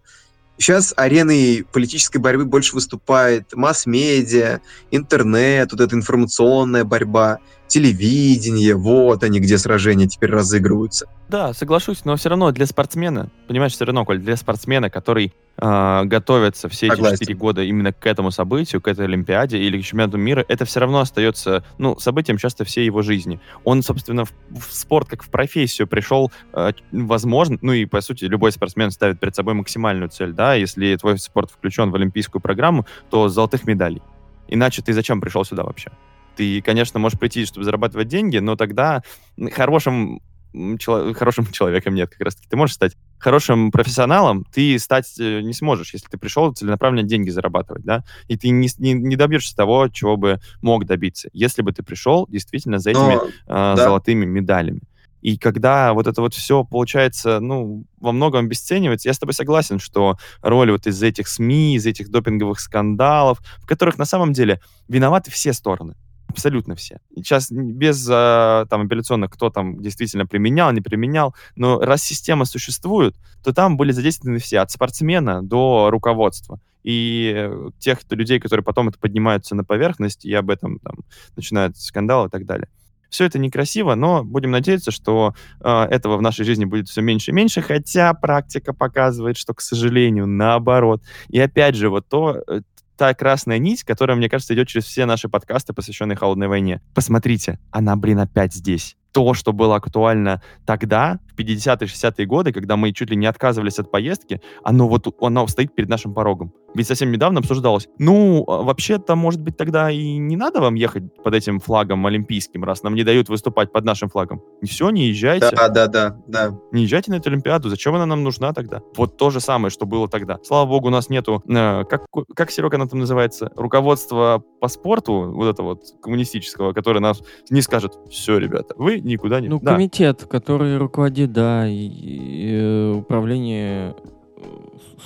Сейчас 0.58 0.96
ареной 0.98 1.64
политической 1.72 2.18
борьбы 2.18 2.46
больше 2.46 2.74
выступает 2.74 3.54
масс-медиа, 3.54 4.62
интернет, 4.90 5.74
вот 5.74 5.80
эта 5.80 5.96
информационная 5.96 6.86
борьба– 6.86 7.38
телевидение, 7.68 8.76
вот 8.76 9.24
они, 9.24 9.40
где 9.40 9.58
сражения 9.58 10.08
теперь 10.08 10.32
разыгрываются. 10.32 11.08
Да, 11.30 11.54
соглашусь, 11.54 12.06
но 12.06 12.16
все 12.16 12.30
равно 12.30 12.52
для 12.52 12.66
спортсмена, 12.66 13.30
понимаешь, 13.48 13.74
все 13.74 13.86
равно, 13.86 14.06
Коль, 14.06 14.20
для 14.20 14.38
спортсмена, 14.38 14.90
который 14.90 15.34
э, 15.58 16.04
готовится 16.06 16.70
все 16.70 16.88
эти 16.88 16.96
четыре 16.96 17.34
года 17.34 17.64
именно 17.64 17.92
к 17.92 18.06
этому 18.06 18.30
событию, 18.30 18.82
к 18.82 18.88
этой 18.88 19.06
Олимпиаде 19.06 19.58
или 19.58 19.82
к 19.82 19.86
чемпионату 19.86 20.18
мира, 20.18 20.46
это 20.48 20.66
все 20.66 20.82
равно 20.82 21.00
остается, 21.00 21.64
ну, 21.80 21.98
событием 22.00 22.38
часто 22.38 22.66
всей 22.66 22.86
его 22.86 23.02
жизни. 23.02 23.40
Он, 23.64 23.82
собственно, 23.82 24.26
в, 24.26 24.32
в 24.52 24.72
спорт 24.72 25.08
как 25.08 25.24
в 25.24 25.30
профессию 25.30 25.88
пришел, 25.88 26.32
э, 26.54 26.74
возможно, 26.92 27.58
ну 27.62 27.74
и, 27.74 27.86
по 27.86 28.02
сути, 28.02 28.26
любой 28.26 28.52
спортсмен 28.52 28.92
ставит 28.92 29.20
перед 29.20 29.36
собой 29.36 29.56
максимальную 29.56 30.10
цель, 30.10 30.34
да, 30.34 30.54
если 30.54 30.96
твой 30.98 31.18
спорт 31.18 31.50
включен 31.50 31.90
в 31.90 31.96
олимпийскую 31.96 32.42
программу, 32.42 32.86
то 33.10 33.30
золотых 33.30 33.66
медалей. 33.66 34.02
Иначе 34.48 34.82
ты 34.84 34.94
зачем 34.94 35.20
пришел 35.22 35.44
сюда 35.46 35.64
вообще? 35.64 35.92
Ты, 36.36 36.62
конечно, 36.62 37.00
можешь 37.00 37.20
прийти, 37.20 37.46
чтобы 37.46 37.64
зарабатывать 37.64 38.08
деньги, 38.08 38.38
но 38.38 38.56
тогда 38.56 39.04
хорошим, 39.52 40.22
чело- 40.54 41.14
хорошим 41.14 41.46
человеком 41.52 41.96
нет 41.96 42.10
как 42.10 42.22
раз-таки. 42.22 42.48
Ты 42.50 42.58
можешь 42.58 42.76
стать 42.76 42.98
хорошим 43.20 43.72
профессионалом, 43.72 44.46
ты 44.52 44.78
стать 44.80 45.20
э, 45.20 45.42
не 45.42 45.54
сможешь, 45.54 45.94
если 45.94 46.08
ты 46.08 46.18
пришел 46.18 46.52
целенаправленно 46.52 47.08
деньги 47.08 47.30
зарабатывать, 47.30 47.84
да, 47.84 48.04
и 48.28 48.38
ты 48.38 48.50
не, 48.50 48.70
не, 48.80 48.94
не 48.94 49.16
добьешься 49.16 49.56
того, 49.56 49.88
чего 49.88 50.18
бы 50.18 50.40
мог 50.62 50.86
добиться, 50.86 51.30
если 51.34 51.62
бы 51.62 51.72
ты 51.72 51.84
пришел 51.84 52.28
действительно 52.28 52.80
за 52.80 52.92
этими 52.92 53.16
но, 53.16 53.24
э, 53.26 53.32
да. 53.48 53.76
золотыми 53.78 54.26
медалями. 54.26 54.82
И 55.24 55.38
когда 55.38 55.94
вот 55.94 56.06
это 56.06 56.20
вот 56.20 56.34
все 56.34 56.66
получается, 56.66 57.40
ну, 57.40 57.86
во 58.02 58.12
многом 58.12 58.46
обесценивается, 58.46 59.08
я 59.08 59.14
с 59.14 59.20
тобой 59.20 59.34
согласен, 59.34 59.80
что 59.80 60.18
роль 60.42 60.70
вот 60.70 60.86
из 60.86 61.02
этих 61.02 61.30
СМИ, 61.30 61.78
из 61.78 61.86
этих 61.86 62.10
допинговых 62.12 62.60
скандалов, 62.60 63.40
в 63.60 63.66
которых 63.66 63.98
на 63.98 64.04
самом 64.04 64.34
деле 64.34 64.60
виноваты 64.90 65.32
все 65.32 65.54
стороны. 65.54 65.96
Абсолютно 66.34 66.76
все. 66.76 67.00
Сейчас 67.16 67.52
без 67.52 68.10
э, 68.10 68.66
там 68.68 68.82
апелляционных, 68.82 69.30
кто 69.30 69.52
там 69.52 69.80
действительно 69.82 70.26
применял, 70.26 70.72
не 70.72 70.82
применял, 70.82 71.36
но 71.56 71.80
раз 71.80 72.02
система 72.02 72.46
существует, 72.46 73.16
то 73.44 73.54
там 73.54 73.78
были 73.78 73.92
задействованы 73.92 74.40
все, 74.40 74.60
от 74.60 74.72
спортсмена 74.72 75.44
до 75.44 75.90
руководства. 75.92 76.60
И 76.82 77.50
тех 77.78 78.00
людей, 78.10 78.40
которые 78.40 78.64
потом 78.64 78.90
это 78.90 78.98
поднимаются 78.98 79.54
на 79.54 79.64
поверхность 79.64 80.26
и 80.26 80.34
об 80.34 80.50
этом 80.50 80.80
там 80.80 80.96
начинают 81.36 81.78
скандалы 81.78 82.28
и 82.28 82.32
так 82.32 82.46
далее. 82.46 82.68
Все 83.12 83.26
это 83.26 83.38
некрасиво, 83.38 83.94
но 83.94 84.24
будем 84.24 84.50
надеяться, 84.50 84.90
что 84.90 85.36
э, 85.60 85.70
этого 85.70 86.18
в 86.18 86.24
нашей 86.24 86.46
жизни 86.46 86.66
будет 86.66 86.90
все 86.90 87.02
меньше 87.02 87.30
и 87.30 87.34
меньше, 87.36 87.62
хотя 87.62 88.12
практика 88.16 88.74
показывает, 88.74 89.38
что, 89.38 89.54
к 89.54 89.62
сожалению, 89.62 90.26
наоборот. 90.26 91.04
И 91.30 91.40
опять 91.40 91.76
же, 91.76 91.90
вот 91.90 92.08
то, 92.10 92.42
э, 92.48 92.62
та 92.98 93.14
красная 93.14 93.58
нить, 93.58 93.84
которая, 93.84 94.18
мне 94.18 94.30
кажется, 94.30 94.54
идет 94.54 94.68
через 94.68 94.86
все 94.86 95.06
наши 95.06 95.30
подкасты, 95.30 95.74
посвященные 95.74 96.16
холодной 96.16 96.48
войне. 96.48 96.82
Посмотрите, 96.94 97.60
она, 97.72 97.96
блин, 97.96 98.20
опять 98.20 98.54
здесь 98.54 98.96
то, 99.14 99.34
что 99.34 99.54
было 99.54 99.76
актуально 99.76 100.42
тогда, 100.66 101.20
в 101.34 101.40
50-е, 101.40 101.88
60-е 101.88 102.26
годы, 102.26 102.52
когда 102.52 102.76
мы 102.76 102.92
чуть 102.92 103.10
ли 103.10 103.16
не 103.16 103.28
отказывались 103.28 103.80
от 103.80 103.92
поездки, 103.92 104.42
оно 104.64 104.88
вот 104.88 105.08
оно 105.22 105.48
стоит 105.48 105.74
перед 105.74 105.90
нашим 105.90 106.14
порогом. 106.14 106.54
Ведь 106.76 106.88
совсем 106.88 107.12
недавно 107.12 107.40
обсуждалось, 107.40 107.88
ну, 108.00 108.44
а, 108.48 108.64
вообще-то, 108.64 109.16
может 109.16 109.42
быть, 109.42 109.56
тогда 109.58 109.92
и 109.92 110.18
не 110.18 110.36
надо 110.36 110.60
вам 110.60 110.74
ехать 110.74 111.04
под 111.24 111.36
этим 111.36 111.60
флагом 111.60 112.06
олимпийским, 112.08 112.64
раз 112.64 112.82
нам 112.82 112.96
не 112.96 113.04
дают 113.04 113.30
выступать 113.30 113.72
под 113.72 113.86
нашим 113.86 114.10
флагом. 114.10 114.42
Все, 114.64 114.90
не 114.90 115.10
езжайте. 115.10 115.52
Да, 115.56 115.70
да, 115.70 115.88
да, 115.88 116.18
да. 116.28 116.58
Не 116.72 116.84
езжайте 116.84 117.12
на 117.12 117.16
эту 117.16 117.30
Олимпиаду, 117.30 117.70
зачем 117.70 117.94
она 117.94 118.08
нам 118.08 118.24
нужна 118.24 118.54
тогда? 118.54 118.82
Вот 118.96 119.18
то 119.18 119.30
же 119.30 119.40
самое, 119.40 119.70
что 119.70 119.86
было 119.86 120.08
тогда. 120.08 120.40
Слава 120.44 120.68
богу, 120.68 120.88
у 120.88 120.92
нас 120.92 121.10
нету, 121.10 121.44
э, 121.48 121.84
как, 121.86 122.06
как 122.36 122.50
Серега 122.50 122.78
она 122.78 122.88
там 122.88 123.00
называется, 123.00 123.52
руководство 123.56 124.44
по 124.60 124.68
спорту, 124.68 125.32
вот 125.32 125.48
это 125.48 125.62
вот 125.62 125.84
коммунистического, 126.02 126.74
которое 126.74 127.02
нас 127.02 127.22
не 127.52 127.62
скажет, 127.62 127.94
все, 128.10 128.40
ребята, 128.40 128.74
вы 128.78 129.00
никуда 129.04 129.42
не... 129.42 129.50
Ну, 129.50 129.60
да. 129.60 129.74
комитет, 129.74 130.26
который 130.26 130.78
руководит, 130.78 131.32
да, 131.32 131.68
и, 131.68 131.74
и, 131.76 132.52
э, 132.54 132.92
управление... 132.94 133.96
Э, 134.38 134.44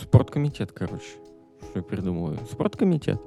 спорткомитет, 0.02 0.72
короче. 0.72 1.06
Что 1.62 1.80
я 1.80 1.84
придумываю? 1.84 2.38
Спорткомитет. 2.50 3.22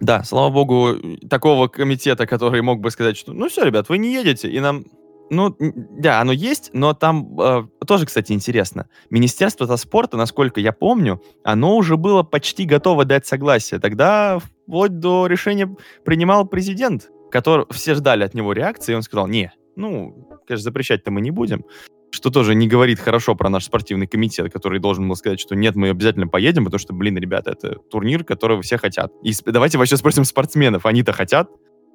Да, 0.00 0.24
слава 0.24 0.50
богу, 0.50 0.96
такого 1.28 1.68
комитета, 1.68 2.26
который 2.26 2.62
мог 2.62 2.80
бы 2.80 2.90
сказать, 2.90 3.16
что 3.16 3.32
ну 3.32 3.48
все, 3.48 3.64
ребят, 3.64 3.88
вы 3.88 3.98
не 3.98 4.12
едете, 4.12 4.50
и 4.50 4.60
нам... 4.60 4.84
Ну, 5.32 5.54
да, 5.60 6.20
оно 6.20 6.32
есть, 6.32 6.70
но 6.72 6.92
там 6.92 7.38
э, 7.40 7.62
тоже, 7.86 8.04
кстати, 8.06 8.32
интересно. 8.32 8.88
Министерство 9.10 9.76
спорта, 9.76 10.16
насколько 10.16 10.58
я 10.60 10.72
помню, 10.72 11.22
оно 11.44 11.76
уже 11.76 11.96
было 11.96 12.24
почти 12.24 12.64
готово 12.64 13.04
дать 13.04 13.26
согласие. 13.26 13.78
Тогда 13.78 14.40
вплоть 14.40 14.98
до 14.98 15.28
решения 15.28 15.72
принимал 16.04 16.46
президент 16.46 17.10
который 17.30 17.66
все 17.70 17.94
ждали 17.94 18.24
от 18.24 18.34
него 18.34 18.52
реакции, 18.52 18.92
и 18.92 18.94
он 18.94 19.02
сказал, 19.02 19.26
не, 19.26 19.52
ну, 19.76 20.28
конечно, 20.46 20.64
запрещать-то 20.64 21.10
мы 21.10 21.20
не 21.20 21.30
будем, 21.30 21.64
что 22.10 22.30
тоже 22.30 22.54
не 22.54 22.66
говорит 22.66 22.98
хорошо 22.98 23.34
про 23.34 23.48
наш 23.48 23.64
спортивный 23.64 24.06
комитет, 24.06 24.52
который 24.52 24.80
должен 24.80 25.08
был 25.08 25.16
сказать, 25.16 25.40
что 25.40 25.54
нет, 25.54 25.76
мы 25.76 25.90
обязательно 25.90 26.26
поедем, 26.26 26.64
потому 26.64 26.78
что, 26.78 26.92
блин, 26.92 27.16
ребята, 27.16 27.52
это 27.52 27.76
турнир, 27.90 28.24
которого 28.24 28.62
все 28.62 28.78
хотят. 28.78 29.12
И 29.22 29.32
давайте 29.46 29.78
вообще 29.78 29.96
спросим 29.96 30.24
спортсменов, 30.24 30.86
они-то 30.86 31.12
хотят, 31.12 31.48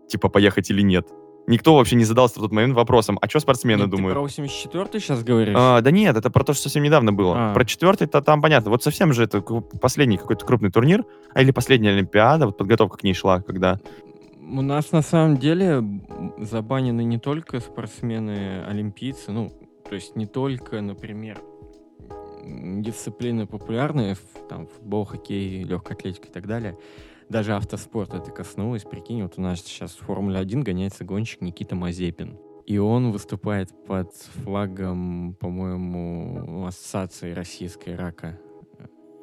типа, 0.10 0.30
поехать 0.30 0.69
или 0.69 0.82
нет? 0.82 1.08
Никто 1.48 1.76
вообще 1.76 1.95
не 1.95 2.06
задался 2.06 2.39
в 2.39 2.41
тот 2.41 2.52
момент 2.52 2.74
вопросом, 2.74 3.19
а 3.21 3.30
что 3.30 3.39
спортсмены 3.39 3.82
Нет, 3.82 3.91
думают? 3.91 4.17
Ты 4.17 4.41
про 4.41 4.43
84-й 4.43 5.00
сейчас 5.00 5.24
говоришь? 5.24 5.56
А, 5.56 5.80
да 5.82 5.91
нет, 5.91 6.17
это 6.17 6.32
про 6.32 6.43
то, 6.43 6.54
что 6.54 6.63
совсем 6.63 6.82
недавно 6.82 7.13
было. 7.13 7.52
А. 7.52 7.54
Про 7.54 7.65
четвертый-то 7.65 8.21
там 8.21 8.41
понятно. 8.41 8.71
Вот 8.71 8.84
совсем 8.84 9.13
же 9.13 9.24
это 9.24 9.41
последний 9.41 10.17
какой-то 10.17 10.43
крупный 10.43 10.71
турнир, 10.71 11.06
а 11.36 11.43
или 11.43 11.52
последняя 11.52 11.91
Олимпиада, 11.91 12.48
вот 12.48 12.58
подготовка 12.58 12.98
к 12.98 13.04
ней 13.04 13.13
шла, 13.13 13.41
когда 13.41 13.80
у 14.48 14.62
нас 14.62 14.92
на 14.92 15.02
самом 15.02 15.38
деле 15.38 15.84
забанены 16.38 17.04
не 17.04 17.18
только 17.18 17.60
спортсмены-олимпийцы, 17.60 19.32
ну, 19.32 19.52
то 19.88 19.96
есть 19.96 20.16
не 20.16 20.28
только, 20.28 20.82
например, 20.82 21.42
дисциплины 22.46 23.48
популярные, 23.48 24.16
там, 24.48 24.68
футбол, 24.68 25.06
хоккей, 25.06 25.64
легкая 25.64 25.98
атлетика 25.98 26.28
и 26.28 26.32
так 26.32 26.48
далее. 26.48 26.78
Даже 27.30 27.56
автоспорт 27.56 28.14
это 28.14 28.30
коснулось. 28.32 28.84
Прикинь, 28.84 29.24
вот 29.24 29.34
у 29.38 29.42
нас 29.42 29.62
сейчас 29.62 29.94
в 29.94 30.06
Формуле-1 30.06 30.62
гоняется 30.62 31.04
гонщик 31.04 31.42
Никита 31.42 31.76
Мазепин. 31.76 32.38
И 32.68 32.78
он 32.78 33.12
выступает 33.12 33.70
под 33.86 34.14
флагом, 34.16 35.36
по-моему, 35.40 36.66
Ассоциации 36.66 37.34
российской 37.34 37.96
рака. 37.96 38.40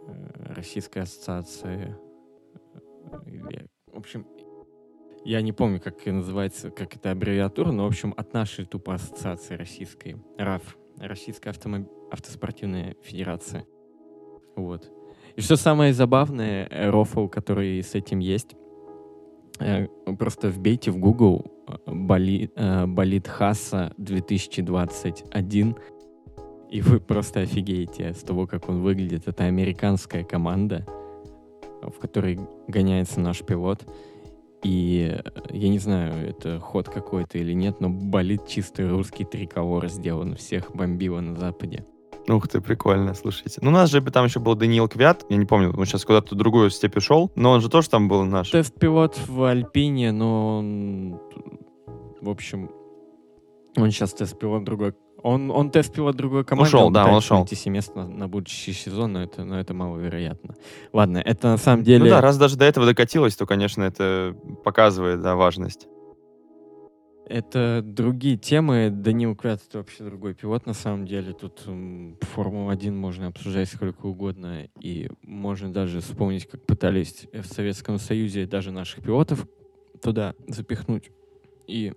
Э, 0.07 0.55
Российской 0.55 1.01
ассоциации. 1.01 1.97
Э, 3.13 3.67
в 3.93 3.99
общем, 3.99 4.27
я 5.25 5.41
не 5.43 5.53
помню, 5.53 5.81
как 5.81 6.05
называется, 6.07 6.71
как 6.71 6.97
это 6.97 7.11
аббревиатура, 7.11 7.71
но, 7.71 7.85
в 7.85 7.89
общем, 7.89 8.15
от 8.17 8.33
нашей 8.33 8.65
тупо 8.65 8.95
ассоциации 8.95 9.55
российской, 9.55 10.17
РАФ, 10.39 10.77
Российская 10.99 11.51
автомоб... 11.51 11.89
автоспортивная 12.11 12.97
федерация. 13.03 13.65
Вот. 14.57 14.91
И 15.37 15.41
что 15.41 15.57
самое 15.57 15.93
забавное, 15.93 16.69
э, 16.71 16.91
рофл, 16.91 17.27
который 17.27 17.83
с 17.83 17.95
этим 17.95 18.19
есть, 18.19 18.55
э, 19.61 19.87
просто 20.19 20.49
вбейте 20.49 20.91
в 20.91 20.99
Google 20.99 21.47
э, 21.69 21.93
болит, 21.93 22.53
болит 22.87 23.29
Хаса 23.29 23.95
2021, 23.97 25.77
и 26.71 26.81
вы 26.81 27.01
просто 27.01 27.41
офигеете 27.41 28.13
с 28.13 28.23
того, 28.23 28.47
как 28.47 28.69
он 28.69 28.83
выглядит. 28.83 29.29
Это 29.29 29.45
американская 29.45 30.25
команда, 30.25 30.87
в 31.83 31.99
которой 31.99 32.39
гоняется 32.67 33.21
наш 33.21 33.43
пилот. 33.43 33.85
И 34.63 35.19
я 35.51 35.69
не 35.69 35.79
знаю, 35.79 36.29
это 36.29 36.61
ход 36.61 36.89
какой-то 36.89 37.39
или 37.39 37.53
нет, 37.53 37.81
но 37.81 37.89
болит 37.89 38.47
чистый 38.47 38.89
русский 38.89 39.25
триколор 39.25 39.89
сделан. 39.89 40.37
Всех 40.37 40.75
бомбило 40.75 41.21
на 41.21 41.35
Западе. 41.35 41.85
Ух 42.29 42.47
ты, 42.47 42.61
прикольно, 42.61 43.15
слушайте. 43.15 43.59
Ну, 43.63 43.71
у 43.71 43.73
нас 43.73 43.91
же 43.91 44.01
там 44.01 44.27
еще 44.27 44.39
был 44.39 44.55
Даниил 44.55 44.89
Квят, 44.89 45.27
я 45.29 45.37
не 45.37 45.45
помню, 45.45 45.73
он 45.77 45.85
сейчас 45.87 46.05
куда-то 46.05 46.37
в 46.37 46.39
другую 46.39 46.71
степь 46.71 46.97
ушел, 46.97 47.33
но 47.35 47.51
он 47.51 47.61
же 47.61 47.69
тоже 47.69 47.91
там 47.91 48.07
был 48.07 48.23
наш. 48.25 48.51
Тест-пилот 48.51 49.19
в 49.27 49.43
Альпине, 49.43 50.13
но 50.13 50.59
он, 50.59 51.21
в 52.21 52.29
общем, 52.29 52.71
он 53.77 53.91
сейчас 53.91 54.15
тест-пилот 54.15 54.63
другой 54.63 54.95
он, 55.23 55.51
он 55.51 55.71
тест-пилот 55.71 56.17
другой 56.17 56.45
команды. 56.45 56.69
Ушел, 56.69 56.91
да, 56.91 57.07
он 57.07 57.17
ушел. 57.17 57.39
найти 57.39 57.71
место 57.71 57.97
на, 57.97 58.09
на 58.09 58.29
будущий 58.29 58.73
сезон, 58.73 59.13
но 59.13 59.23
это, 59.23 59.45
но 59.45 59.59
это 59.59 59.73
маловероятно. 59.75 60.55
Ладно, 60.93 61.19
это 61.19 61.49
на 61.49 61.57
самом 61.57 61.85
деле... 61.85 62.05
Ну 62.05 62.11
да, 62.11 62.21
раз 62.21 62.39
даже 62.39 62.57
до 62.57 62.65
этого 62.65 62.87
докатилось, 62.87 63.37
то, 63.37 63.47
конечно, 63.47 63.83
это 63.83 64.37
показывает, 64.65 65.23
да, 65.23 65.37
важность. 65.37 65.87
Это 67.25 67.83
другие 67.85 68.37
темы. 68.37 68.91
Данил 68.91 69.37
Квят— 69.37 69.61
это 69.69 69.79
вообще 69.79 70.05
другой 70.05 70.35
пилот, 70.35 70.67
на 70.67 70.75
самом 70.75 71.07
деле. 71.07 71.33
Тут 71.33 71.63
Формулу-1 72.35 72.91
можно 72.91 73.29
обсуждать 73.29 73.69
сколько 73.69 74.07
угодно, 74.07 74.67
и 74.81 75.09
можно 75.23 75.73
даже 75.73 76.01
вспомнить, 76.01 76.47
как 76.47 76.67
пытались 76.67 77.27
в 77.33 77.47
Советском 77.47 77.99
Союзе 77.99 78.47
даже 78.47 78.73
наших 78.73 79.05
пилотов 79.05 79.47
туда 80.03 80.35
запихнуть. 80.49 81.11
И 81.69 81.93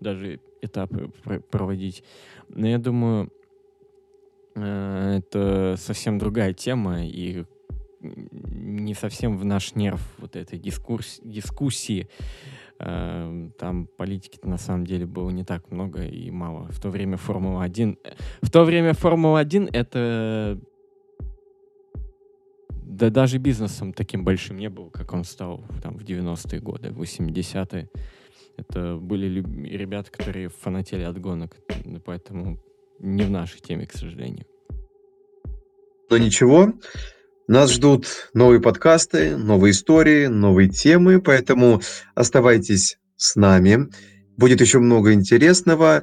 даже 0.00 0.40
этапы 0.62 1.10
проводить. 1.50 2.04
Но 2.48 2.66
я 2.66 2.78
думаю, 2.78 3.32
э, 4.54 5.18
это 5.18 5.76
совсем 5.78 6.18
другая 6.18 6.52
тема, 6.52 7.04
и 7.04 7.44
не 8.00 8.94
совсем 8.94 9.38
в 9.38 9.44
наш 9.44 9.74
нерв 9.74 10.00
вот 10.18 10.36
этой 10.36 10.58
дискурс, 10.58 11.20
дискуссии. 11.22 12.08
Э, 12.78 13.50
там 13.58 13.88
политики 13.96 14.38
на 14.42 14.58
самом 14.58 14.86
деле 14.86 15.06
было 15.06 15.30
не 15.30 15.44
так 15.44 15.70
много 15.70 16.04
и 16.04 16.30
мало. 16.30 16.68
В 16.70 16.80
то 16.80 16.90
время 16.90 17.16
Формула-1... 17.16 17.98
В 18.42 18.50
то 18.50 18.64
время 18.64 18.92
Формула-1 18.92 19.70
это... 19.72 20.60
Да 22.70 23.10
даже 23.10 23.38
бизнесом 23.38 23.92
таким 23.92 24.24
большим 24.24 24.58
не 24.58 24.70
был, 24.70 24.90
как 24.90 25.12
он 25.12 25.24
стал 25.24 25.64
там 25.82 25.98
в 25.98 26.04
90-е 26.04 26.60
годы, 26.60 26.90
в 26.90 27.02
80-е. 27.02 27.90
Это 28.56 28.96
были 28.96 29.42
ребята, 29.66 30.10
которые 30.10 30.48
фанатели 30.48 31.02
от 31.02 31.20
гонок, 31.20 31.56
поэтому 32.04 32.58
не 32.98 33.22
в 33.22 33.30
нашей 33.30 33.60
теме, 33.60 33.86
к 33.86 33.92
сожалению. 33.92 34.46
Но 36.08 36.18
ничего, 36.18 36.72
нас 37.48 37.72
ждут 37.72 38.06
новые 38.34 38.60
подкасты, 38.60 39.36
новые 39.36 39.72
истории, 39.72 40.26
новые 40.26 40.68
темы, 40.68 41.20
поэтому 41.20 41.80
оставайтесь 42.14 42.98
с 43.16 43.36
нами. 43.36 43.88
Будет 44.36 44.60
еще 44.60 44.78
много 44.78 45.12
интересного. 45.12 46.02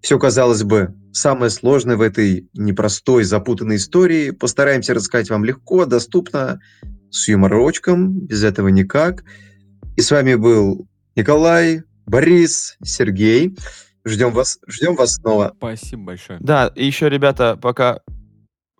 Все, 0.00 0.18
казалось 0.18 0.62
бы, 0.62 0.94
самое 1.12 1.50
сложное 1.50 1.96
в 1.96 2.02
этой 2.02 2.48
непростой, 2.52 3.24
запутанной 3.24 3.76
истории 3.76 4.30
постараемся 4.30 4.94
рассказать 4.94 5.30
вам 5.30 5.44
легко, 5.44 5.86
доступно, 5.86 6.60
с 7.10 7.28
юморочком, 7.28 8.20
без 8.20 8.44
этого 8.44 8.68
никак. 8.68 9.24
И 9.96 10.00
с 10.00 10.10
вами 10.10 10.34
был 10.34 10.86
Николай, 11.16 11.82
Борис, 12.06 12.76
Сергей. 12.82 13.56
Ждем 14.04 14.32
вас, 14.32 14.58
ждем 14.66 14.96
вас 14.96 15.14
снова. 15.14 15.52
Спасибо 15.56 16.02
большое. 16.06 16.38
Да, 16.40 16.72
и 16.74 16.84
еще, 16.84 17.08
ребята, 17.08 17.56
пока, 17.60 18.00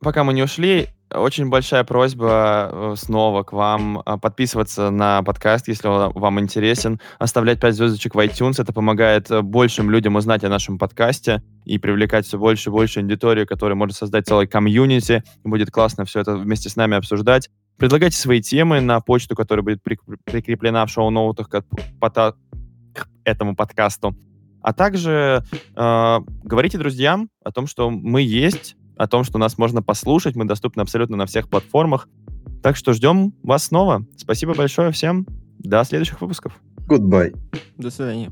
пока 0.00 0.24
мы 0.24 0.34
не 0.34 0.42
ушли, 0.42 0.88
очень 1.12 1.48
большая 1.48 1.84
просьба 1.84 2.70
э, 2.72 2.94
снова 2.96 3.44
к 3.44 3.52
вам 3.52 4.02
а, 4.04 4.18
подписываться 4.18 4.90
на 4.90 5.22
подкаст, 5.22 5.68
если 5.68 5.86
он 5.86 6.12
вам 6.12 6.40
интересен, 6.40 7.00
оставлять 7.20 7.60
5 7.60 7.74
звездочек 7.74 8.16
в 8.16 8.18
iTunes. 8.18 8.60
Это 8.60 8.72
помогает 8.72 9.30
э, 9.30 9.40
большим 9.40 9.90
людям 9.90 10.16
узнать 10.16 10.42
о 10.42 10.48
нашем 10.48 10.76
подкасте 10.76 11.40
и 11.64 11.78
привлекать 11.78 12.26
все 12.26 12.36
больше 12.36 12.70
и 12.70 12.72
больше 12.72 13.00
аудиторию, 13.00 13.46
которая 13.46 13.76
может 13.76 13.96
создать 13.96 14.26
целый 14.26 14.48
комьюнити. 14.48 15.22
Будет 15.44 15.70
классно 15.70 16.04
все 16.04 16.20
это 16.20 16.36
вместе 16.36 16.68
с 16.68 16.74
нами 16.74 16.96
обсуждать. 16.96 17.48
Предлагайте 17.78 18.16
свои 18.16 18.40
темы 18.40 18.80
на 18.80 19.00
почту, 19.00 19.34
которая 19.34 19.64
будет 19.64 19.82
прикреплена 19.82 20.86
в 20.86 20.90
шоу-ноутах 20.90 21.48
к, 21.48 21.64
к 22.92 23.08
этому 23.24 23.56
подкасту. 23.56 24.16
А 24.62 24.72
также 24.72 25.44
э, 25.76 26.18
говорите 26.42 26.78
друзьям 26.78 27.28
о 27.44 27.52
том, 27.52 27.66
что 27.66 27.90
мы 27.90 28.22
есть, 28.22 28.76
о 28.96 29.06
том, 29.06 29.24
что 29.24 29.38
нас 29.38 29.58
можно 29.58 29.82
послушать. 29.82 30.36
Мы 30.36 30.46
доступны 30.46 30.80
абсолютно 30.80 31.16
на 31.16 31.26
всех 31.26 31.50
платформах. 31.50 32.08
Так 32.62 32.76
что 32.76 32.92
ждем 32.92 33.34
вас 33.42 33.64
снова. 33.64 34.06
Спасибо 34.16 34.54
большое 34.54 34.90
всем. 34.90 35.26
До 35.58 35.84
следующих 35.84 36.20
выпусков. 36.20 36.60
Goodbye. 36.88 37.36
До 37.76 37.90
свидания. 37.90 38.30